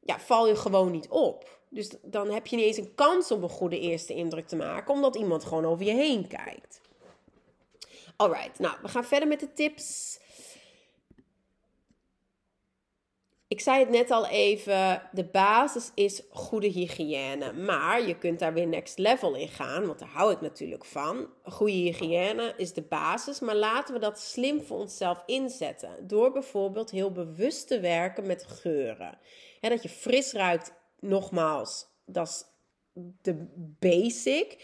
ja, 0.01 0.21
val 0.21 0.49
je 0.49 0.57
gewoon 0.57 0.91
niet 0.91 1.09
op. 1.09 1.61
Dus 1.71 1.91
dan 2.03 2.31
heb 2.31 2.47
je 2.47 2.57
niet 2.57 2.65
eens 2.65 2.77
een 2.77 2.95
kans 2.95 3.31
om 3.31 3.43
een 3.43 3.49
goede 3.49 3.81
eerste 3.81 4.15
indruk 4.15 4.49
te 4.49 4.57
maken, 4.57 4.95
omdat 4.95 5.17
iemand 5.17 5.45
gewoon 5.45 5.65
over 5.65 5.85
je 5.85 5.93
heen 5.93 6.29
kijkt. 6.29 6.81
Alright, 8.17 8.59
nou, 8.59 8.77
we 8.83 8.89
gaan 8.89 9.05
verder 9.05 9.29
met 9.29 9.41
de 9.41 9.53
tips. 9.53 10.19
Ik 13.53 13.61
zei 13.61 13.79
het 13.79 13.89
net 13.89 14.11
al 14.11 14.27
even, 14.27 15.03
de 15.13 15.25
basis 15.25 15.91
is 15.95 16.23
goede 16.31 16.67
hygiëne. 16.67 17.53
Maar 17.53 18.07
je 18.07 18.19
kunt 18.19 18.39
daar 18.39 18.53
weer 18.53 18.67
next 18.67 18.99
level 18.99 19.35
in 19.35 19.49
gaan, 19.49 19.87
want 19.87 19.99
daar 19.99 20.09
hou 20.09 20.33
ik 20.33 20.41
natuurlijk 20.41 20.85
van. 20.85 21.29
Goede 21.43 21.73
hygiëne 21.73 22.55
is 22.57 22.73
de 22.73 22.83
basis, 22.83 23.41
maar 23.41 23.55
laten 23.55 23.95
we 23.95 24.01
dat 24.01 24.21
slim 24.21 24.63
voor 24.63 24.79
onszelf 24.79 25.23
inzetten. 25.27 26.07
Door 26.07 26.33
bijvoorbeeld 26.33 26.91
heel 26.91 27.13
bewust 27.13 27.69
te 27.69 27.81
werken 27.81 28.27
met 28.27 28.45
geuren. 28.45 29.19
dat 29.61 29.83
je 29.83 29.89
fris 29.89 30.33
ruikt, 30.33 30.75
nogmaals, 31.01 31.87
dat 32.07 32.29
is 32.29 32.45
de 33.23 33.47
basic. 33.79 34.57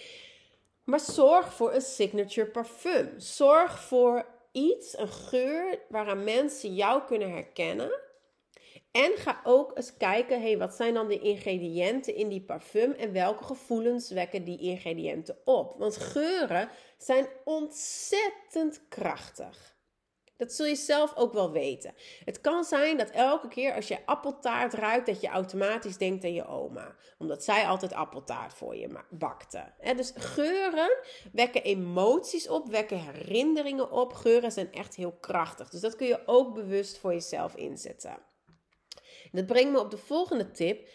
Maar 0.85 1.01
zorg 1.01 1.55
voor 1.55 1.75
een 1.75 1.81
signature 1.81 2.51
parfum. 2.51 3.15
Zorg 3.17 3.83
voor 3.83 4.27
iets, 4.53 4.99
een 4.99 5.09
geur 5.09 5.79
waaraan 5.89 6.25
mensen 6.25 6.75
jou 6.75 7.03
kunnen 7.07 7.31
herkennen 7.31 8.07
en 8.91 9.17
ga 9.17 9.41
ook 9.45 9.77
eens 9.77 9.97
kijken, 9.97 10.41
hey, 10.41 10.59
wat 10.59 10.75
zijn 10.75 10.95
dan 10.95 11.09
de 11.09 11.19
ingrediënten 11.19 12.15
in 12.15 12.29
die 12.29 12.43
parfum 12.43 12.93
en 12.93 13.13
welke 13.13 13.45
gevoelens 13.45 14.11
wekken 14.11 14.45
die 14.45 14.59
ingrediënten 14.59 15.37
op? 15.45 15.75
Want 15.79 15.97
geuren 15.97 16.69
zijn 16.99 17.27
ontzettend 17.45 18.89
krachtig. 18.89 19.77
Dat 20.39 20.53
zul 20.53 20.67
je 20.67 20.77
zelf 20.77 21.17
ook 21.17 21.33
wel 21.33 21.51
weten. 21.51 21.95
Het 22.25 22.41
kan 22.41 22.65
zijn 22.65 22.97
dat 22.97 23.11
elke 23.11 23.49
keer 23.49 23.75
als 23.75 23.89
je 23.89 24.07
appeltaart 24.07 24.75
ruikt, 24.75 25.07
dat 25.07 25.21
je 25.21 25.29
automatisch 25.29 25.97
denkt 25.97 26.25
aan 26.25 26.33
je 26.33 26.47
oma. 26.47 26.97
Omdat 27.19 27.45
zij 27.45 27.67
altijd 27.67 27.93
appeltaart 27.93 28.55
voor 28.55 28.77
je 28.77 28.99
bakte. 29.11 29.73
Dus 29.97 30.13
geuren 30.15 30.99
wekken 31.33 31.63
emoties 31.63 32.49
op, 32.49 32.69
wekken 32.69 32.99
herinneringen 32.99 33.91
op. 33.91 34.13
Geuren 34.13 34.53
zijn 34.53 34.73
echt 34.73 34.95
heel 34.95 35.13
krachtig. 35.13 35.69
Dus 35.69 35.81
dat 35.81 35.97
kun 35.97 36.07
je 36.07 36.23
ook 36.27 36.55
bewust 36.55 36.99
voor 36.99 37.13
jezelf 37.13 37.55
inzetten. 37.55 38.28
Dat 39.33 39.47
brengt 39.47 39.73
me 39.73 39.81
op 39.81 39.91
de 39.91 39.97
volgende 39.97 40.51
tip. 40.51 40.89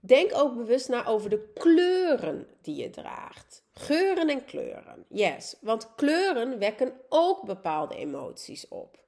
Denk 0.00 0.34
ook 0.34 0.56
bewust 0.56 0.88
na 0.88 1.06
over 1.06 1.30
de 1.30 1.52
kleuren 1.54 2.46
die 2.62 2.76
je 2.76 2.90
draagt. 2.90 3.62
Geuren 3.72 4.28
en 4.28 4.44
kleuren. 4.44 5.04
Yes, 5.08 5.56
want 5.60 5.94
kleuren 5.94 6.58
wekken 6.58 6.92
ook 7.08 7.44
bepaalde 7.44 7.96
emoties 7.96 8.68
op. 8.68 9.02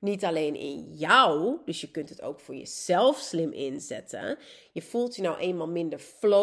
Niet 0.00 0.24
alleen 0.24 0.54
in 0.54 0.94
jou, 0.94 1.58
dus 1.64 1.80
je 1.80 1.90
kunt 1.90 2.08
het 2.08 2.22
ook 2.22 2.40
voor 2.40 2.54
jezelf 2.54 3.18
slim 3.18 3.52
inzetten. 3.52 4.38
Je 4.72 4.82
voelt 4.82 5.16
je 5.16 5.22
nou 5.22 5.38
eenmaal 5.38 5.68
minder 5.68 6.00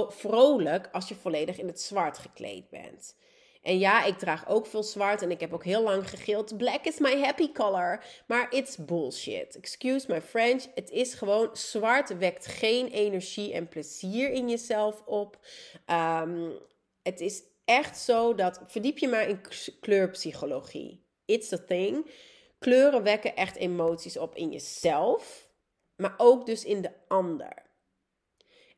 vrolijk 0.09 0.89
als 0.91 1.07
je 1.07 1.15
volledig 1.15 1.57
in 1.57 1.67
het 1.67 1.81
zwart 1.81 2.17
gekleed 2.17 2.69
bent. 2.69 3.15
En 3.63 3.79
ja, 3.79 4.03
ik 4.03 4.17
draag 4.17 4.47
ook 4.47 4.67
veel 4.67 4.83
zwart 4.83 5.21
en 5.21 5.31
ik 5.31 5.39
heb 5.39 5.53
ook 5.53 5.63
heel 5.63 5.83
lang 5.83 6.09
gegild. 6.09 6.57
Black 6.57 6.85
is 6.85 6.99
my 6.99 7.19
happy 7.19 7.51
color. 7.51 8.03
Maar 8.27 8.53
it's 8.53 8.77
bullshit. 8.77 9.55
Excuse 9.55 10.11
my 10.11 10.21
French. 10.21 10.63
Het 10.75 10.89
is 10.89 11.13
gewoon 11.13 11.49
zwart 11.53 12.17
wekt 12.17 12.45
geen 12.45 12.87
energie 12.87 13.53
en 13.53 13.67
plezier 13.67 14.31
in 14.31 14.49
jezelf 14.49 15.01
op. 15.05 15.37
Ehm, 15.85 16.49
het 17.03 17.19
is 17.19 17.43
echt 17.65 17.97
zo 17.97 18.35
dat 18.35 18.61
verdiep 18.65 18.97
je 18.97 19.07
maar 19.07 19.27
in 19.27 19.41
kleurpsychologie. 19.79 21.05
It's 21.25 21.53
a 21.53 21.57
thing. 21.57 22.09
Kleuren 22.59 23.03
wekken 23.03 23.35
echt 23.35 23.55
emoties 23.55 24.17
op 24.17 24.35
in 24.35 24.51
jezelf, 24.51 25.49
maar 25.95 26.13
ook 26.17 26.45
dus 26.45 26.65
in 26.65 26.81
de 26.81 26.91
ander. 27.07 27.62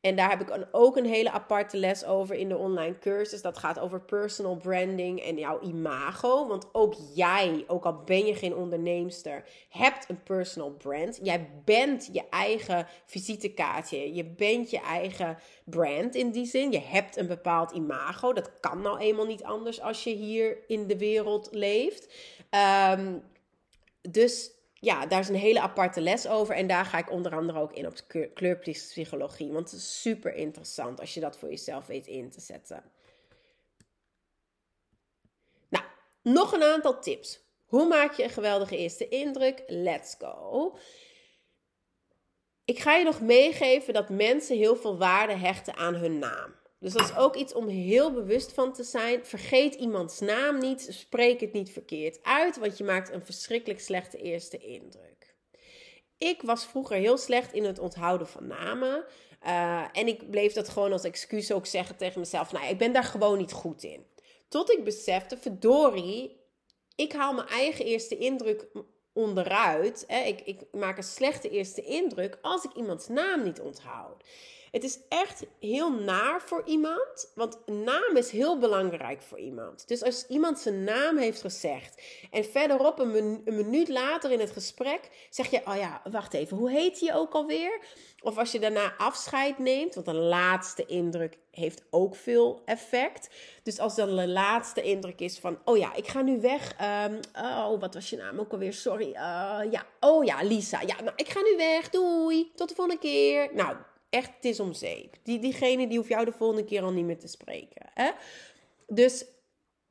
En 0.06 0.16
daar 0.16 0.30
heb 0.30 0.42
ik 0.42 0.68
ook 0.72 0.98
een 0.98 1.06
hele 1.06 1.32
aparte 1.32 1.78
les 1.78 2.06
over 2.06 2.36
in 2.36 2.50
de 2.50 2.58
online 2.58 3.00
cursus. 3.00 3.42
Dat 3.42 3.58
gaat 3.58 3.80
over 3.80 4.02
personal 4.02 4.56
branding 4.56 5.22
en 5.22 5.38
jouw 5.38 5.62
imago. 5.62 6.48
Want 6.48 6.70
ook 6.72 6.96
jij, 7.14 7.64
ook 7.68 7.86
al 7.86 8.04
ben 8.06 8.26
je 8.26 8.36
geen 8.36 8.56
onderneemster, 8.56 9.44
hebt 9.70 10.10
een 10.10 10.24
personal 10.24 10.72
brand. 10.72 11.20
Jij 11.24 11.50
bent 11.64 12.10
je 12.12 12.24
eigen 12.30 12.88
visitekaartje. 13.06 14.14
Je 14.14 14.24
bent 14.24 14.70
je 14.70 14.80
eigen 14.80 15.38
brand 15.64 16.16
in 16.16 16.32
die 16.32 16.46
zin. 16.46 16.72
Je 16.72 16.82
hebt 16.82 17.18
een 17.18 17.28
bepaald 17.28 17.72
imago. 17.72 18.34
Dat 18.34 18.60
kan 18.60 18.82
nou 18.82 19.00
eenmaal 19.00 19.26
niet 19.26 19.44
anders 19.44 19.82
als 19.82 20.04
je 20.04 20.14
hier 20.14 20.58
in 20.68 20.88
de 20.88 20.98
wereld 20.98 21.48
leeft. 21.52 22.14
Um, 22.92 23.24
dus 24.02 24.52
ja, 24.80 25.06
daar 25.06 25.20
is 25.20 25.28
een 25.28 25.36
hele 25.36 25.60
aparte 25.62 26.02
les 26.02 26.28
over. 26.28 26.56
En 26.56 26.68
daar 26.68 26.86
ga 26.86 26.98
ik 26.98 27.12
onder 27.12 27.36
andere 27.36 27.60
ook 27.60 27.74
in 27.74 27.88
op 27.88 27.94
kleurpsychologie. 28.34 29.52
Want 29.52 29.72
het 29.72 29.80
is 29.80 30.02
super 30.02 30.36
interessant 30.36 31.00
als 31.00 31.14
je 31.14 31.20
dat 31.20 31.38
voor 31.38 31.50
jezelf 31.50 31.86
weet 31.86 32.08
in 32.08 32.30
te 32.30 32.42
zetten. 32.42 32.84
Nou, 35.70 35.86
nog 36.22 36.52
een 36.52 36.64
aantal 36.64 37.02
tips. 37.02 37.44
Hoe 37.66 37.88
maak 37.88 38.14
je 38.14 38.24
een 38.24 38.30
geweldige 38.30 38.78
eerste 38.78 39.08
indruk? 39.08 39.64
Let's 39.68 40.16
go. 40.20 40.78
Ik 42.66 42.80
ga 42.80 42.96
je 42.96 43.04
nog 43.04 43.22
meegeven 43.22 43.94
dat 43.94 44.10
mensen 44.10 44.58
heel 44.58 44.76
veel 44.76 44.98
waarde 44.98 45.34
hechten 45.34 45.76
aan 45.76 45.96
hun 45.96 46.20
naam. 46.20 46.56
Dus 46.86 46.94
dat 46.94 47.10
is 47.10 47.16
ook 47.16 47.36
iets 47.36 47.54
om 47.54 47.68
heel 47.68 48.14
bewust 48.14 48.52
van 48.52 48.74
te 48.74 48.84
zijn. 48.84 49.26
Vergeet 49.26 49.76
iemands 49.76 50.20
naam 50.20 50.60
niet. 50.60 50.88
Spreek 50.90 51.40
het 51.40 51.54
niet 51.54 51.72
verkeerd 51.72 52.20
uit, 52.24 52.58
want 52.58 52.78
je 52.78 52.84
maakt 52.84 53.12
een 53.12 53.26
verschrikkelijk 53.26 53.80
slechte 53.80 54.18
eerste 54.18 54.58
indruk. 54.58 55.36
Ik 56.18 56.42
was 56.42 56.66
vroeger 56.66 56.98
heel 56.98 57.18
slecht 57.18 57.54
in 57.54 57.64
het 57.64 57.80
onthouden 57.80 58.28
van 58.28 58.48
namen. 58.48 59.06
Uh, 59.46 59.86
en 59.92 60.08
ik 60.08 60.30
bleef 60.30 60.54
dat 60.54 60.70
gewoon 60.70 60.92
als 60.92 61.04
excuus 61.04 61.52
ook 61.52 61.66
zeggen 61.66 61.98
tegen 61.98 62.20
mezelf. 62.20 62.52
Nou, 62.52 62.68
ik 62.68 62.78
ben 62.78 62.94
daar 62.94 63.04
gewoon 63.04 63.38
niet 63.38 63.52
goed 63.52 63.84
in. 63.84 64.06
Tot 64.48 64.72
ik 64.72 64.84
besefte, 64.84 65.38
verdorie, 65.38 66.42
ik 66.96 67.14
haal 67.14 67.34
mijn 67.34 67.48
eigen 67.48 67.86
eerste 67.86 68.18
indruk 68.18 68.68
onderuit. 69.14 70.04
Hè. 70.08 70.20
Ik, 70.20 70.42
ik 70.42 70.62
maak 70.72 70.98
een 70.98 71.04
slechte 71.04 71.50
eerste 71.50 71.82
indruk 71.82 72.38
als 72.42 72.64
ik 72.64 72.74
iemands 72.74 73.08
naam 73.08 73.44
niet 73.44 73.60
onthoud. 73.60 74.24
Het 74.76 74.84
is 74.84 75.00
echt 75.10 75.46
heel 75.60 75.92
naar 75.92 76.42
voor 76.42 76.64
iemand, 76.66 77.32
want 77.36 77.58
naam 77.66 78.16
is 78.16 78.30
heel 78.30 78.60
belangrijk 78.60 79.22
voor 79.22 79.40
iemand. 79.40 79.88
Dus 79.88 80.04
als 80.04 80.28
iemand 80.28 80.60
zijn 80.60 80.84
naam 80.84 81.18
heeft 81.18 81.42
gezegd 81.42 82.02
en 82.32 82.46
verderop 82.46 83.00
een, 83.00 83.42
minuut 83.46 83.88
later 83.88 84.32
in 84.32 84.40
het 84.40 84.52
gesprek 84.52 85.28
zeg 85.30 85.52
je: 85.52 85.62
Oh 85.66 85.76
ja, 85.76 86.02
wacht 86.12 86.34
even, 86.34 86.58
hoe 86.58 86.72
heet 86.72 87.00
hij 87.00 87.16
ook 87.16 87.34
alweer? 87.34 87.80
Of 88.22 88.38
als 88.38 88.52
je 88.52 88.60
daarna 88.60 88.94
afscheid 88.98 89.60
neemt, 89.60 89.96
want 89.96 90.08
een 90.08 90.16
laatste 90.16 90.86
indruk 90.86 91.38
heeft 91.52 91.84
ook 91.90 92.16
veel 92.16 92.62
effect. 92.66 93.30
Dus 93.64 93.80
als 93.80 93.96
dan 93.96 94.16
de 94.16 94.28
laatste 94.28 94.82
indruk 94.82 95.20
is 95.20 95.40
van, 95.40 95.58
oh 95.66 95.78
ja, 95.78 95.94
ik 95.94 96.08
ga 96.08 96.22
nu 96.22 96.42
weg. 96.42 96.76
Um, 97.08 97.20
oh, 97.36 97.80
wat 97.80 97.94
was 97.94 98.10
je 98.10 98.18
naam 98.18 98.40
ook 98.40 98.52
alweer? 98.52 98.74
Sorry. 98.74 99.08
Uh, 99.08 99.60
ja, 99.72 99.86
oh 100.00 100.24
ja, 100.24 100.44
Lisa. 100.44 100.82
Ja, 100.82 101.02
nou, 101.02 101.14
ik 101.16 101.30
ga 101.30 101.42
nu 101.42 101.58
weg. 101.58 101.90
Doei. 101.90 102.52
Tot 102.56 102.70
de 102.70 102.76
volgende 102.76 103.02
keer. 103.02 103.50
Nou, 103.54 103.76
echt, 104.16 104.36
het 104.36 104.46
is 104.46 104.60
om 104.60 104.74
zeep. 104.74 105.16
Die, 105.24 105.40
diegene 105.40 105.88
die 105.88 105.98
hoeft 105.98 106.10
jou 106.10 106.26
de 106.26 106.32
volgende 106.32 106.66
keer 106.66 106.84
al 106.84 106.92
niet 106.92 107.06
meer 107.06 107.20
te 107.20 107.28
spreken. 107.28 107.90
Hè? 107.94 108.12
Dus 108.88 109.26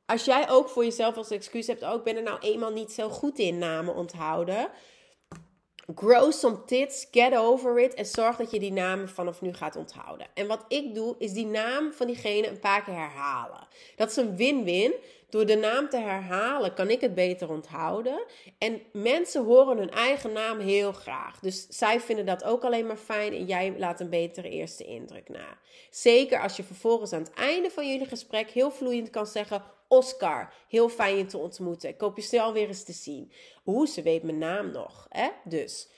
als 0.05 0.25
jij 0.25 0.49
ook 0.49 0.69
voor 0.69 0.83
jezelf 0.83 1.17
als 1.17 1.29
excuus 1.29 1.67
hebt, 1.67 1.83
ook 1.83 1.97
oh, 1.97 2.03
ben 2.03 2.15
er 2.15 2.23
nou 2.23 2.39
eenmaal 2.39 2.71
niet 2.71 2.91
zo 2.91 3.09
goed 3.09 3.39
in 3.39 3.57
namen 3.57 3.95
onthouden. 3.95 4.69
Grow 5.95 6.31
some 6.31 6.65
tits, 6.65 7.07
get 7.11 7.37
over 7.37 7.79
it 7.79 7.93
en 7.93 8.05
zorg 8.05 8.37
dat 8.37 8.51
je 8.51 8.59
die 8.59 8.71
namen 8.71 9.09
vanaf 9.09 9.41
nu 9.41 9.53
gaat 9.53 9.75
onthouden. 9.75 10.27
En 10.33 10.47
wat 10.47 10.65
ik 10.67 10.95
doe, 10.95 11.15
is 11.17 11.31
die 11.31 11.45
naam 11.45 11.93
van 11.93 12.07
diegene 12.07 12.47
een 12.47 12.59
paar 12.59 12.83
keer 12.83 12.93
herhalen. 12.93 13.67
Dat 13.95 14.09
is 14.09 14.15
een 14.15 14.35
win-win. 14.35 14.93
Door 15.35 15.45
de 15.45 15.55
naam 15.55 15.89
te 15.89 15.97
herhalen 15.97 16.73
kan 16.73 16.89
ik 16.89 17.01
het 17.01 17.13
beter 17.13 17.49
onthouden. 17.49 18.25
En 18.57 18.81
mensen 18.93 19.43
horen 19.43 19.77
hun 19.77 19.91
eigen 19.91 20.31
naam 20.31 20.59
heel 20.59 20.91
graag. 20.91 21.39
Dus 21.39 21.67
zij 21.69 21.99
vinden 21.99 22.25
dat 22.25 22.43
ook 22.43 22.63
alleen 22.63 22.87
maar 22.87 22.97
fijn 22.97 23.33
en 23.33 23.45
jij 23.45 23.75
laat 23.77 23.99
een 23.99 24.09
betere 24.09 24.49
eerste 24.49 24.83
indruk 24.83 25.29
na. 25.29 25.57
Zeker 25.89 26.41
als 26.41 26.55
je 26.55 26.63
vervolgens 26.63 27.13
aan 27.13 27.19
het 27.19 27.33
einde 27.33 27.69
van 27.69 27.91
jullie 27.91 28.07
gesprek 28.07 28.49
heel 28.49 28.71
vloeiend 28.71 29.09
kan 29.09 29.27
zeggen: 29.27 29.63
Oscar, 29.87 30.53
heel 30.67 30.89
fijn 30.89 31.17
je 31.17 31.25
te 31.25 31.37
ontmoeten. 31.37 31.89
Ik 31.89 32.01
hoop 32.01 32.15
je 32.15 32.21
snel 32.21 32.53
weer 32.53 32.67
eens 32.67 32.83
te 32.83 32.93
zien. 32.93 33.31
Hoe, 33.63 33.87
ze 33.87 34.01
weet 34.01 34.23
mijn 34.23 34.37
naam 34.37 34.71
nog. 34.71 35.05
Hè? 35.09 35.29
Dus 35.43 35.89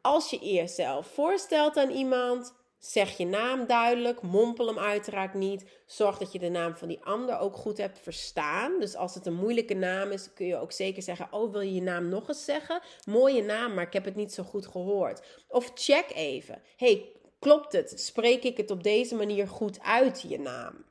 als 0.00 0.30
je 0.30 0.52
jezelf 0.52 1.06
voorstelt 1.06 1.76
aan 1.76 1.90
iemand, 1.90 2.54
zeg 2.78 3.16
je 3.16 3.26
naam 3.26 3.66
duidelijk, 3.66 4.22
mompel 4.22 4.66
hem 4.66 4.78
uiteraard 4.78 5.34
niet. 5.34 5.64
Zorg 5.86 6.18
dat 6.18 6.32
je 6.32 6.38
de 6.38 6.48
naam 6.48 6.76
van 6.76 6.88
die 6.88 7.04
ander 7.04 7.38
ook 7.38 7.56
goed 7.56 7.78
hebt 7.78 7.98
verstaan. 7.98 8.80
Dus 8.80 8.96
als 8.96 9.14
het 9.14 9.26
een 9.26 9.34
moeilijke 9.34 9.74
naam 9.74 10.10
is, 10.10 10.32
kun 10.34 10.46
je 10.46 10.56
ook 10.56 10.72
zeker 10.72 11.02
zeggen: 11.02 11.32
Oh, 11.32 11.52
wil 11.52 11.60
je 11.60 11.74
je 11.74 11.82
naam 11.82 12.08
nog 12.08 12.28
eens 12.28 12.44
zeggen? 12.44 12.80
Mooie 13.04 13.42
naam, 13.42 13.74
maar 13.74 13.86
ik 13.86 13.92
heb 13.92 14.04
het 14.04 14.16
niet 14.16 14.32
zo 14.32 14.42
goed 14.42 14.66
gehoord. 14.66 15.26
Of 15.48 15.70
check 15.74 16.10
even: 16.14 16.62
Hey, 16.76 17.12
klopt 17.38 17.72
het? 17.72 18.00
Spreek 18.00 18.42
ik 18.42 18.56
het 18.56 18.70
op 18.70 18.82
deze 18.82 19.14
manier 19.14 19.48
goed 19.48 19.80
uit, 19.80 20.24
je 20.28 20.38
naam? 20.38 20.84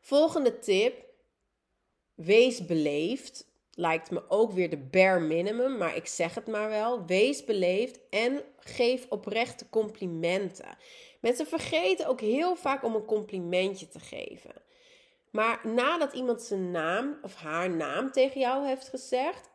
Volgende 0.00 0.58
tip: 0.58 1.04
wees 2.14 2.66
beleefd 2.66 3.51
lijkt 3.74 4.10
me 4.10 4.22
ook 4.28 4.52
weer 4.52 4.70
de 4.70 4.78
bare 4.78 5.20
minimum, 5.20 5.76
maar 5.76 5.96
ik 5.96 6.06
zeg 6.06 6.34
het 6.34 6.46
maar 6.46 6.68
wel. 6.68 7.06
Wees 7.06 7.44
beleefd 7.44 8.00
en 8.10 8.42
geef 8.58 9.06
oprechte 9.08 9.68
complimenten. 9.68 10.76
Mensen 11.20 11.46
vergeten 11.46 12.06
ook 12.06 12.20
heel 12.20 12.56
vaak 12.56 12.84
om 12.84 12.94
een 12.94 13.04
complimentje 13.04 13.88
te 13.88 14.00
geven. 14.00 14.52
Maar 15.30 15.60
nadat 15.62 16.12
iemand 16.12 16.42
zijn 16.42 16.70
naam 16.70 17.18
of 17.22 17.34
haar 17.34 17.70
naam 17.70 18.12
tegen 18.12 18.40
jou 18.40 18.66
heeft 18.66 18.88
gezegd, 18.88 19.50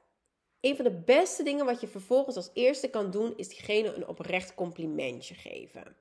een 0.62 0.76
van 0.76 0.86
de 0.86 1.02
beste 1.06 1.44
dingen 1.44 1.66
wat 1.66 1.82
je 1.82 1.88
vervolgens 1.88 2.36
als 2.36 2.52
eerste 2.54 2.90
kan 2.90 3.12
doen, 3.12 3.34
is 3.36 3.48
diegene 3.48 3.94
een 3.94 4.08
oprecht 4.08 4.54
complimentje 4.54 5.34
geven. 5.34 5.96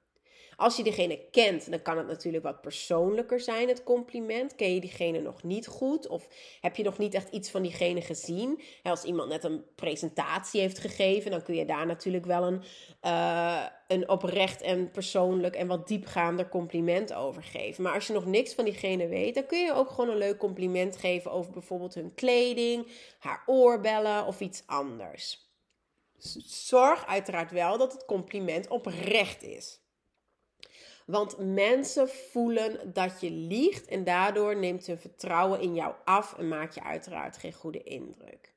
Als 0.56 0.76
je 0.76 0.82
diegene 0.82 1.20
kent, 1.30 1.70
dan 1.70 1.82
kan 1.82 1.98
het 1.98 2.06
natuurlijk 2.06 2.44
wat 2.44 2.60
persoonlijker 2.60 3.40
zijn, 3.40 3.68
het 3.68 3.82
compliment. 3.82 4.54
Ken 4.54 4.75
je 4.75 4.80
diegene 4.80 5.20
nog 5.20 5.42
niet 5.42 5.66
goed? 5.66 6.08
Of 6.08 6.28
heb 6.60 6.76
je 6.76 6.82
nog 6.82 6.98
niet 6.98 7.14
echt 7.14 7.28
iets 7.28 7.50
van 7.50 7.62
diegene 7.62 8.00
gezien? 8.00 8.60
Als 8.82 9.04
iemand 9.04 9.28
net 9.28 9.44
een 9.44 9.64
presentatie 9.75 10.60
heeft 10.60 10.78
gegeven, 10.78 11.30
dan 11.30 11.42
kun 11.42 11.54
je 11.54 11.64
daar 11.64 11.86
natuurlijk 11.86 12.25
wel 12.25 12.46
een, 12.46 12.62
uh, 13.04 13.66
een 13.88 14.08
oprecht 14.08 14.62
en 14.62 14.90
persoonlijk 14.90 15.56
en 15.56 15.66
wat 15.66 15.88
diepgaander 15.88 16.48
compliment 16.48 17.14
over 17.14 17.42
geven. 17.42 17.82
Maar 17.82 17.94
als 17.94 18.06
je 18.06 18.12
nog 18.12 18.26
niks 18.26 18.54
van 18.54 18.64
diegene 18.64 19.08
weet, 19.08 19.34
dan 19.34 19.46
kun 19.46 19.64
je 19.64 19.75
ook 19.75 19.90
gewoon 19.90 20.10
een 20.10 20.16
leuk 20.16 20.38
compliment 20.38 20.96
geven 20.96 21.30
over 21.30 21.52
bijvoorbeeld 21.52 21.94
hun 21.94 22.14
kleding, 22.14 22.86
haar 23.18 23.42
oorbellen 23.46 24.26
of 24.26 24.40
iets 24.40 24.62
anders. 24.66 25.50
Zorg 26.46 27.06
uiteraard 27.06 27.50
wel 27.50 27.78
dat 27.78 27.92
het 27.92 28.04
compliment 28.04 28.68
oprecht 28.68 29.42
is. 29.42 29.84
Want 31.06 31.38
mensen 31.38 32.08
voelen 32.08 32.92
dat 32.92 33.20
je 33.20 33.30
liegt 33.30 33.86
en 33.86 34.04
daardoor 34.04 34.56
neemt 34.56 34.86
hun 34.86 34.98
vertrouwen 34.98 35.60
in 35.60 35.75
jou 35.75 35.94
af 36.04 36.38
en 36.38 36.48
maak 36.48 36.72
je 36.72 36.82
uiteraard 36.82 37.36
geen 37.36 37.52
goede 37.52 37.82
indruk. 37.82 38.55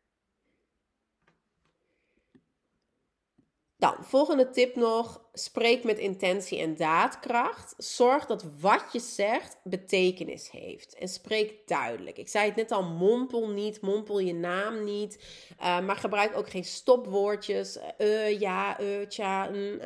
Dan, 3.80 3.96
volgende 4.00 4.50
tip 4.50 4.76
nog. 4.76 5.22
Spreek 5.34 5.84
met 5.84 5.98
intentie 5.98 6.60
en 6.60 6.76
daadkracht. 6.76 7.74
Zorg 7.78 8.26
dat 8.26 8.46
wat 8.60 8.84
je 8.92 9.00
zegt 9.00 9.58
betekenis 9.64 10.52
heeft. 10.52 10.96
En 10.96 11.08
spreek 11.08 11.68
duidelijk. 11.68 12.18
Ik 12.18 12.28
zei 12.28 12.46
het 12.46 12.56
net 12.56 12.72
al, 12.72 12.84
mompel 12.84 13.50
niet, 13.50 13.82
mompel 13.82 14.20
je 14.20 14.34
naam 14.34 14.84
niet. 14.84 15.24
Uh, 15.60 15.80
maar 15.80 15.96
gebruik 15.96 16.38
ook 16.38 16.50
geen 16.50 16.66
stopwoordjes. 16.66 17.78
Uh, 17.98 18.40
ja, 18.40 18.82
uh, 18.82 19.08
tja, 19.08 19.50
mm, 19.50 19.80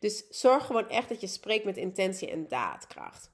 Dus 0.00 0.24
zorg 0.28 0.66
gewoon 0.66 0.88
echt 0.88 1.08
dat 1.08 1.20
je 1.20 1.26
spreekt 1.26 1.64
met 1.64 1.76
intentie 1.76 2.30
en 2.30 2.48
daadkracht. 2.48 3.30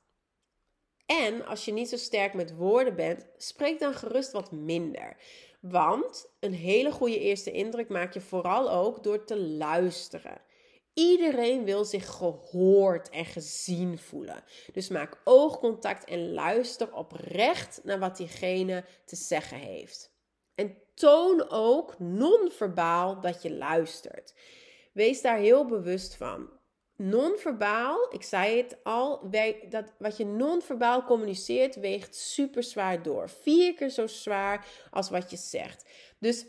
En 1.07 1.47
als 1.47 1.65
je 1.65 1.73
niet 1.73 1.89
zo 1.89 1.97
sterk 1.97 2.35
met 2.35 2.57
woorden 2.57 2.97
bent, 2.97 3.27
spreek 3.37 3.79
dan 3.79 3.95
gerust 3.95 4.33
wat 4.33 4.53
minder. 4.53 5.17
Want 5.61 6.27
een 6.41 6.53
hele 6.53 6.91
goede 6.93 7.19
eerste 7.19 7.51
indruk 7.51 7.89
maak 7.89 8.15
je 8.15 8.21
vooral 8.21 8.71
ook 8.71 9.03
door 9.03 9.25
te 9.25 9.41
luisteren. 9.41 10.41
Iedereen 10.95 11.65
wil 11.65 11.85
zich 11.85 12.07
gehoord 12.07 13.09
en 13.09 13.25
gezien 13.25 13.99
voelen. 13.99 14.45
Dus 14.73 14.89
maak 14.89 15.21
oogcontact 15.25 16.05
en 16.05 16.33
luister 16.33 16.93
oprecht 16.93 17.81
naar 17.85 17.99
wat 17.99 18.17
diegene 18.17 18.85
te 19.05 19.17
zeggen 19.17 19.59
heeft. 19.59 20.13
En 20.55 20.77
toon 20.95 21.51
ook 21.51 21.99
non-verbaal 21.99 23.21
dat 23.21 23.43
je 23.43 23.53
luistert. 23.53 24.35
Wees 24.93 25.23
daar 25.23 25.39
heel 25.39 25.65
bewust 25.65 26.15
van 26.15 26.58
non-verbaal, 26.99 28.07
ik 28.11 28.23
zei 28.23 28.57
het 28.57 28.77
al, 28.83 29.31
dat 29.69 29.93
wat 29.99 30.17
je 30.17 30.25
non-verbaal 30.25 31.05
communiceert 31.05 31.81
weegt 31.81 32.15
super 32.15 32.63
zwaar 32.63 33.03
door. 33.03 33.29
Vier 33.29 33.75
keer 33.75 33.91
zo 33.91 34.07
zwaar 34.07 34.67
als 34.91 35.11
wat 35.11 35.31
je 35.31 35.37
zegt. 35.37 35.85
Dus 36.19 36.47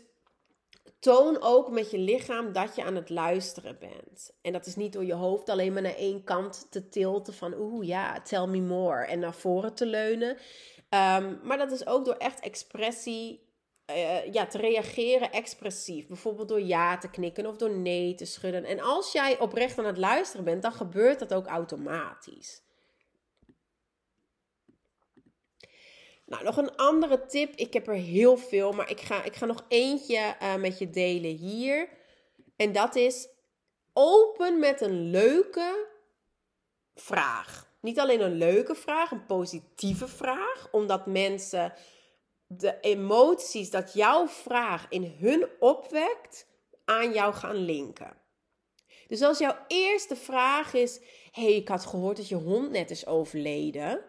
toon 0.98 1.42
ook 1.42 1.70
met 1.70 1.90
je 1.90 1.98
lichaam 1.98 2.52
dat 2.52 2.76
je 2.76 2.84
aan 2.84 2.94
het 2.94 3.10
luisteren 3.10 3.78
bent. 3.78 4.32
En 4.42 4.52
dat 4.52 4.66
is 4.66 4.76
niet 4.76 4.92
door 4.92 5.04
je 5.04 5.14
hoofd 5.14 5.48
alleen 5.48 5.72
maar 5.72 5.82
naar 5.82 5.96
één 5.96 6.24
kant 6.24 6.66
te 6.70 6.88
tilten 6.88 7.34
van 7.34 7.54
oeh 7.54 7.86
ja, 7.86 8.20
tell 8.22 8.46
me 8.46 8.60
more 8.60 9.04
en 9.04 9.18
naar 9.18 9.34
voren 9.34 9.74
te 9.74 9.86
leunen. 9.86 10.30
Um, 10.30 11.40
maar 11.42 11.58
dat 11.58 11.70
is 11.70 11.86
ook 11.86 12.04
door 12.04 12.14
echt 12.14 12.40
expressie 12.40 13.48
uh, 13.96 14.32
ja, 14.32 14.46
te 14.46 14.58
reageren 14.58 15.32
expressief. 15.32 16.06
Bijvoorbeeld 16.06 16.48
door 16.48 16.62
ja 16.62 16.98
te 16.98 17.10
knikken 17.10 17.46
of 17.46 17.56
door 17.56 17.70
nee 17.70 18.14
te 18.14 18.24
schudden. 18.24 18.64
En 18.64 18.80
als 18.80 19.12
jij 19.12 19.38
oprecht 19.38 19.78
aan 19.78 19.84
het 19.84 19.98
luisteren 19.98 20.44
bent, 20.44 20.62
dan 20.62 20.72
gebeurt 20.72 21.18
dat 21.18 21.34
ook 21.34 21.46
automatisch. 21.46 22.62
Nou, 26.26 26.44
nog 26.44 26.56
een 26.56 26.76
andere 26.76 27.26
tip. 27.26 27.54
Ik 27.54 27.72
heb 27.72 27.88
er 27.88 27.94
heel 27.94 28.36
veel, 28.36 28.72
maar 28.72 28.90
ik 28.90 29.00
ga, 29.00 29.24
ik 29.24 29.36
ga 29.36 29.46
nog 29.46 29.64
eentje 29.68 30.36
uh, 30.42 30.54
met 30.54 30.78
je 30.78 30.90
delen 30.90 31.36
hier. 31.36 31.88
En 32.56 32.72
dat 32.72 32.96
is 32.96 33.28
open 33.92 34.58
met 34.58 34.80
een 34.80 35.10
leuke 35.10 35.86
vraag. 36.94 37.68
Niet 37.80 37.98
alleen 37.98 38.20
een 38.20 38.36
leuke 38.36 38.74
vraag, 38.74 39.10
een 39.10 39.26
positieve 39.26 40.08
vraag, 40.08 40.68
omdat 40.70 41.06
mensen 41.06 41.72
de 42.52 42.80
emoties 42.80 43.70
dat 43.70 43.92
jouw 43.92 44.28
vraag 44.28 44.86
in 44.88 45.16
hun 45.18 45.48
opwekt, 45.58 46.46
aan 46.84 47.12
jou 47.12 47.34
gaan 47.34 47.56
linken. 47.56 48.16
Dus 49.08 49.22
als 49.22 49.38
jouw 49.38 49.56
eerste 49.66 50.16
vraag 50.16 50.74
is: 50.74 51.00
hey, 51.30 51.54
ik 51.54 51.68
had 51.68 51.86
gehoord 51.86 52.16
dat 52.16 52.28
je 52.28 52.34
hond 52.34 52.70
net 52.70 52.90
is 52.90 53.06
overleden. 53.06 54.04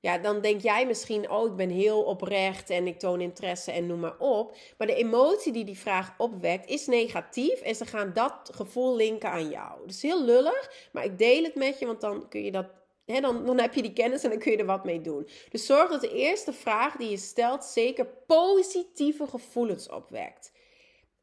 Ja, 0.00 0.18
dan 0.18 0.40
denk 0.40 0.60
jij 0.60 0.86
misschien: 0.86 1.30
oh, 1.30 1.50
ik 1.50 1.56
ben 1.56 1.70
heel 1.70 2.02
oprecht 2.02 2.70
en 2.70 2.86
ik 2.86 2.98
toon 2.98 3.20
interesse 3.20 3.72
en 3.72 3.86
noem 3.86 4.00
maar 4.00 4.18
op. 4.18 4.56
Maar 4.78 4.86
de 4.86 4.94
emotie 4.94 5.52
die 5.52 5.64
die 5.64 5.78
vraag 5.78 6.14
opwekt 6.18 6.68
is 6.68 6.86
negatief 6.86 7.60
en 7.60 7.74
ze 7.74 7.86
gaan 7.86 8.12
dat 8.12 8.50
gevoel 8.54 8.96
linken 8.96 9.30
aan 9.30 9.48
jou. 9.48 9.86
Dus 9.86 10.02
heel 10.02 10.24
lullig, 10.24 10.88
maar 10.92 11.04
ik 11.04 11.18
deel 11.18 11.42
het 11.42 11.54
met 11.54 11.78
je, 11.78 11.86
want 11.86 12.00
dan 12.00 12.28
kun 12.28 12.44
je 12.44 12.52
dat 12.52 12.81
dan, 13.20 13.46
dan 13.46 13.58
heb 13.58 13.74
je 13.74 13.82
die 13.82 13.92
kennis 13.92 14.22
en 14.22 14.30
dan 14.30 14.38
kun 14.38 14.52
je 14.52 14.58
er 14.58 14.64
wat 14.64 14.84
mee 14.84 15.00
doen. 15.00 15.28
Dus 15.50 15.66
zorg 15.66 15.90
dat 15.90 16.00
de 16.00 16.12
eerste 16.12 16.52
vraag 16.52 16.96
die 16.96 17.10
je 17.10 17.16
stelt 17.16 17.64
zeker 17.64 18.06
positieve 18.26 19.26
gevoelens 19.26 19.88
opwekt. 19.88 20.52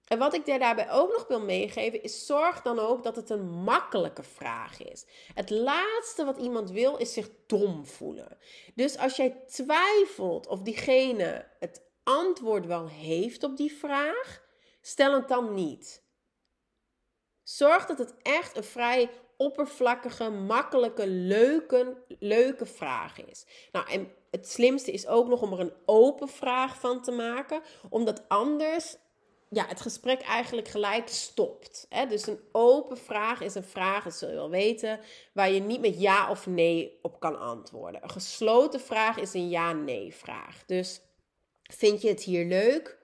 En 0.09 0.17
wat 0.17 0.33
ik 0.33 0.45
daarbij 0.45 0.91
ook 0.91 1.11
nog 1.11 1.27
wil 1.27 1.41
meegeven 1.41 2.03
is 2.03 2.25
zorg 2.25 2.61
dan 2.61 2.79
ook 2.79 3.03
dat 3.03 3.15
het 3.15 3.29
een 3.29 3.49
makkelijke 3.49 4.23
vraag 4.23 4.81
is. 4.83 5.05
Het 5.33 5.49
laatste 5.49 6.25
wat 6.25 6.37
iemand 6.37 6.71
wil 6.71 6.97
is 6.97 7.13
zich 7.13 7.29
dom 7.47 7.85
voelen. 7.85 8.37
Dus 8.75 8.97
als 8.97 9.15
jij 9.15 9.43
twijfelt 9.47 10.47
of 10.47 10.61
diegene 10.61 11.47
het 11.59 11.81
antwoord 12.03 12.65
wel 12.65 12.87
heeft 12.87 13.43
op 13.43 13.57
die 13.57 13.73
vraag, 13.73 14.43
stel 14.81 15.13
het 15.13 15.27
dan 15.27 15.53
niet. 15.53 16.03
Zorg 17.43 17.85
dat 17.85 17.97
het 17.97 18.15
echt 18.21 18.57
een 18.57 18.63
vrij 18.63 19.09
oppervlakkige, 19.39 20.29
makkelijke, 20.29 21.07
leuke, 21.07 21.97
leuke 22.19 22.65
vraag 22.65 23.25
is. 23.25 23.45
Nou, 23.71 23.89
en 23.89 24.11
het 24.31 24.49
slimste 24.49 24.91
is 24.91 25.07
ook 25.07 25.27
nog 25.27 25.41
om 25.41 25.53
er 25.53 25.59
een 25.59 25.73
open 25.85 26.27
vraag 26.27 26.79
van 26.79 27.01
te 27.01 27.11
maken, 27.11 27.61
omdat 27.89 28.23
anders 28.27 28.97
ja, 29.49 29.65
het 29.67 29.81
gesprek 29.81 30.21
eigenlijk 30.21 30.67
gelijk 30.67 31.07
stopt. 31.07 31.85
Hè? 31.89 32.05
Dus 32.05 32.27
een 32.27 32.39
open 32.51 32.97
vraag 32.97 33.41
is 33.41 33.55
een 33.55 33.63
vraag, 33.63 34.03
dat 34.03 34.15
zul 34.15 34.29
je 34.29 34.35
wel 34.35 34.49
weten, 34.49 34.99
waar 35.33 35.51
je 35.51 35.59
niet 35.59 35.81
met 35.81 35.99
ja 35.99 36.29
of 36.29 36.47
nee 36.47 36.99
op 37.01 37.19
kan 37.19 37.39
antwoorden. 37.39 38.03
Een 38.03 38.09
gesloten 38.09 38.79
vraag 38.79 39.17
is 39.17 39.33
een 39.33 39.49
ja-nee 39.49 40.15
vraag. 40.15 40.63
Dus 40.65 41.01
vind 41.61 42.01
je 42.01 42.07
het 42.07 42.23
hier 42.23 42.45
leuk? 42.45 42.97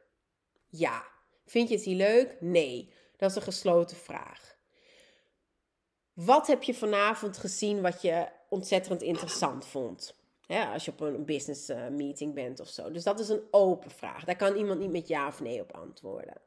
Ja. 0.69 1.03
Vind 1.45 1.69
je 1.69 1.75
het 1.75 1.83
hier 1.83 1.95
leuk? 1.95 2.37
Nee. 2.39 2.93
Dat 3.17 3.29
is 3.29 3.35
een 3.35 3.41
gesloten 3.41 3.97
vraag. 3.97 4.54
Wat 6.15 6.47
heb 6.47 6.63
je 6.63 6.73
vanavond 6.73 7.37
gezien 7.37 7.81
wat 7.81 8.01
je 8.01 8.27
ontzettend 8.49 9.01
interessant 9.01 9.65
vond? 9.65 10.15
als 10.73 10.85
je 10.85 10.91
op 10.91 10.99
een 10.99 11.25
business 11.25 11.69
eh, 11.69 11.87
meeting 11.87 12.33
bent 12.33 12.59
of 12.59 12.67
zo. 12.67 12.91
Dus 12.91 13.03
dat 13.03 13.19
is 13.19 13.29
een 13.29 13.43
open 13.51 13.91
vraag. 13.91 14.23
Daar 14.23 14.35
kan 14.35 14.55
iemand 14.55 14.79
niet 14.79 14.91
met 14.91 15.07
ja 15.07 15.27
of 15.27 15.41
nee 15.41 15.61
op 15.61 15.71
antwoorden. 15.71 16.41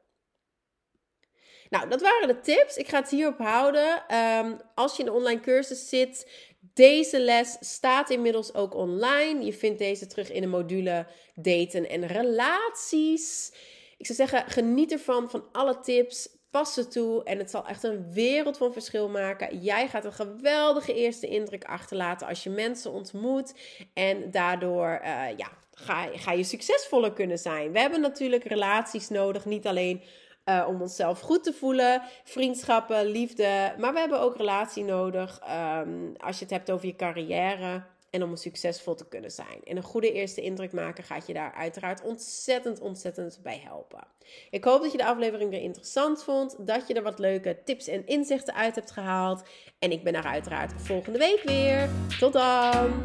Nou, 1.69 1.89
dat 1.89 2.01
waren 2.01 2.27
de 2.27 2.39
tips. 2.39 2.77
Ik 2.77 2.87
ga 2.87 2.99
het 2.99 3.09
hierop 3.09 3.37
houden. 3.37 4.07
Ehm, 4.07 4.57
als 4.75 4.95
je 4.95 4.99
in 5.03 5.05
de 5.05 5.15
online 5.15 5.39
cursus 5.39 5.89
zit, 5.89 6.31
deze 6.73 7.19
les 7.19 7.57
staat 7.59 8.09
inmiddels 8.09 8.53
ook 8.53 8.75
online. 8.75 9.45
Je 9.45 9.53
vindt 9.53 9.79
deze 9.79 10.07
terug 10.07 10.31
in 10.31 10.41
de 10.41 10.47
module 10.47 11.07
daten 11.35 11.89
en 11.89 12.07
relaties. 12.07 13.53
Ik 13.97 14.05
zou 14.05 14.17
zeggen, 14.17 14.51
geniet 14.51 14.91
ervan, 14.91 15.29
van 15.29 15.43
alle 15.51 15.79
tips. 15.79 16.29
Pas 16.51 16.73
ze 16.73 16.87
toe 16.87 17.23
en 17.23 17.37
het 17.37 17.49
zal 17.49 17.67
echt 17.67 17.83
een 17.83 18.11
wereld 18.11 18.57
van 18.57 18.73
verschil 18.73 19.09
maken. 19.09 19.59
Jij 19.59 19.87
gaat 19.87 20.05
een 20.05 20.13
geweldige 20.13 20.93
eerste 20.93 21.27
indruk 21.27 21.63
achterlaten 21.63 22.27
als 22.27 22.43
je 22.43 22.49
mensen 22.49 22.91
ontmoet. 22.91 23.53
En 23.93 24.31
daardoor 24.31 25.01
uh, 25.03 25.37
ja, 25.37 25.47
ga, 25.73 26.07
ga 26.13 26.31
je 26.31 26.43
succesvoller 26.43 27.13
kunnen 27.13 27.37
zijn. 27.37 27.71
We 27.71 27.79
hebben 27.79 28.01
natuurlijk 28.01 28.43
relaties 28.43 29.09
nodig, 29.09 29.45
niet 29.45 29.67
alleen 29.67 30.03
uh, 30.45 30.65
om 30.67 30.81
onszelf 30.81 31.19
goed 31.19 31.43
te 31.43 31.53
voelen. 31.53 32.01
Vriendschappen, 32.23 33.05
liefde. 33.05 33.73
Maar 33.77 33.93
we 33.93 33.99
hebben 33.99 34.19
ook 34.19 34.37
relatie 34.37 34.83
nodig 34.83 35.41
um, 35.77 36.13
als 36.17 36.37
je 36.37 36.43
het 36.43 36.53
hebt 36.53 36.71
over 36.71 36.87
je 36.87 36.95
carrière. 36.95 37.83
En 38.11 38.23
om 38.23 38.35
succesvol 38.35 38.95
te 38.95 39.07
kunnen 39.07 39.31
zijn. 39.31 39.63
En 39.63 39.77
een 39.77 39.83
goede 39.83 40.11
eerste 40.11 40.41
indruk 40.41 40.71
maken 40.71 41.03
gaat 41.03 41.27
je 41.27 41.33
daar 41.33 41.53
uiteraard 41.53 42.01
ontzettend, 42.01 42.79
ontzettend 42.79 43.39
bij 43.43 43.61
helpen. 43.63 44.07
Ik 44.49 44.63
hoop 44.63 44.81
dat 44.81 44.91
je 44.91 44.97
de 44.97 45.05
aflevering 45.05 45.49
weer 45.49 45.61
interessant 45.61 46.23
vond. 46.23 46.55
Dat 46.67 46.87
je 46.87 46.93
er 46.93 47.03
wat 47.03 47.19
leuke 47.19 47.57
tips 47.65 47.87
en 47.87 48.07
inzichten 48.07 48.53
uit 48.53 48.75
hebt 48.75 48.91
gehaald. 48.91 49.43
En 49.79 49.91
ik 49.91 50.03
ben 50.03 50.13
er 50.13 50.25
uiteraard 50.25 50.73
volgende 50.81 51.19
week 51.19 51.41
weer. 51.43 51.89
Tot 52.19 52.33
dan! 52.33 53.01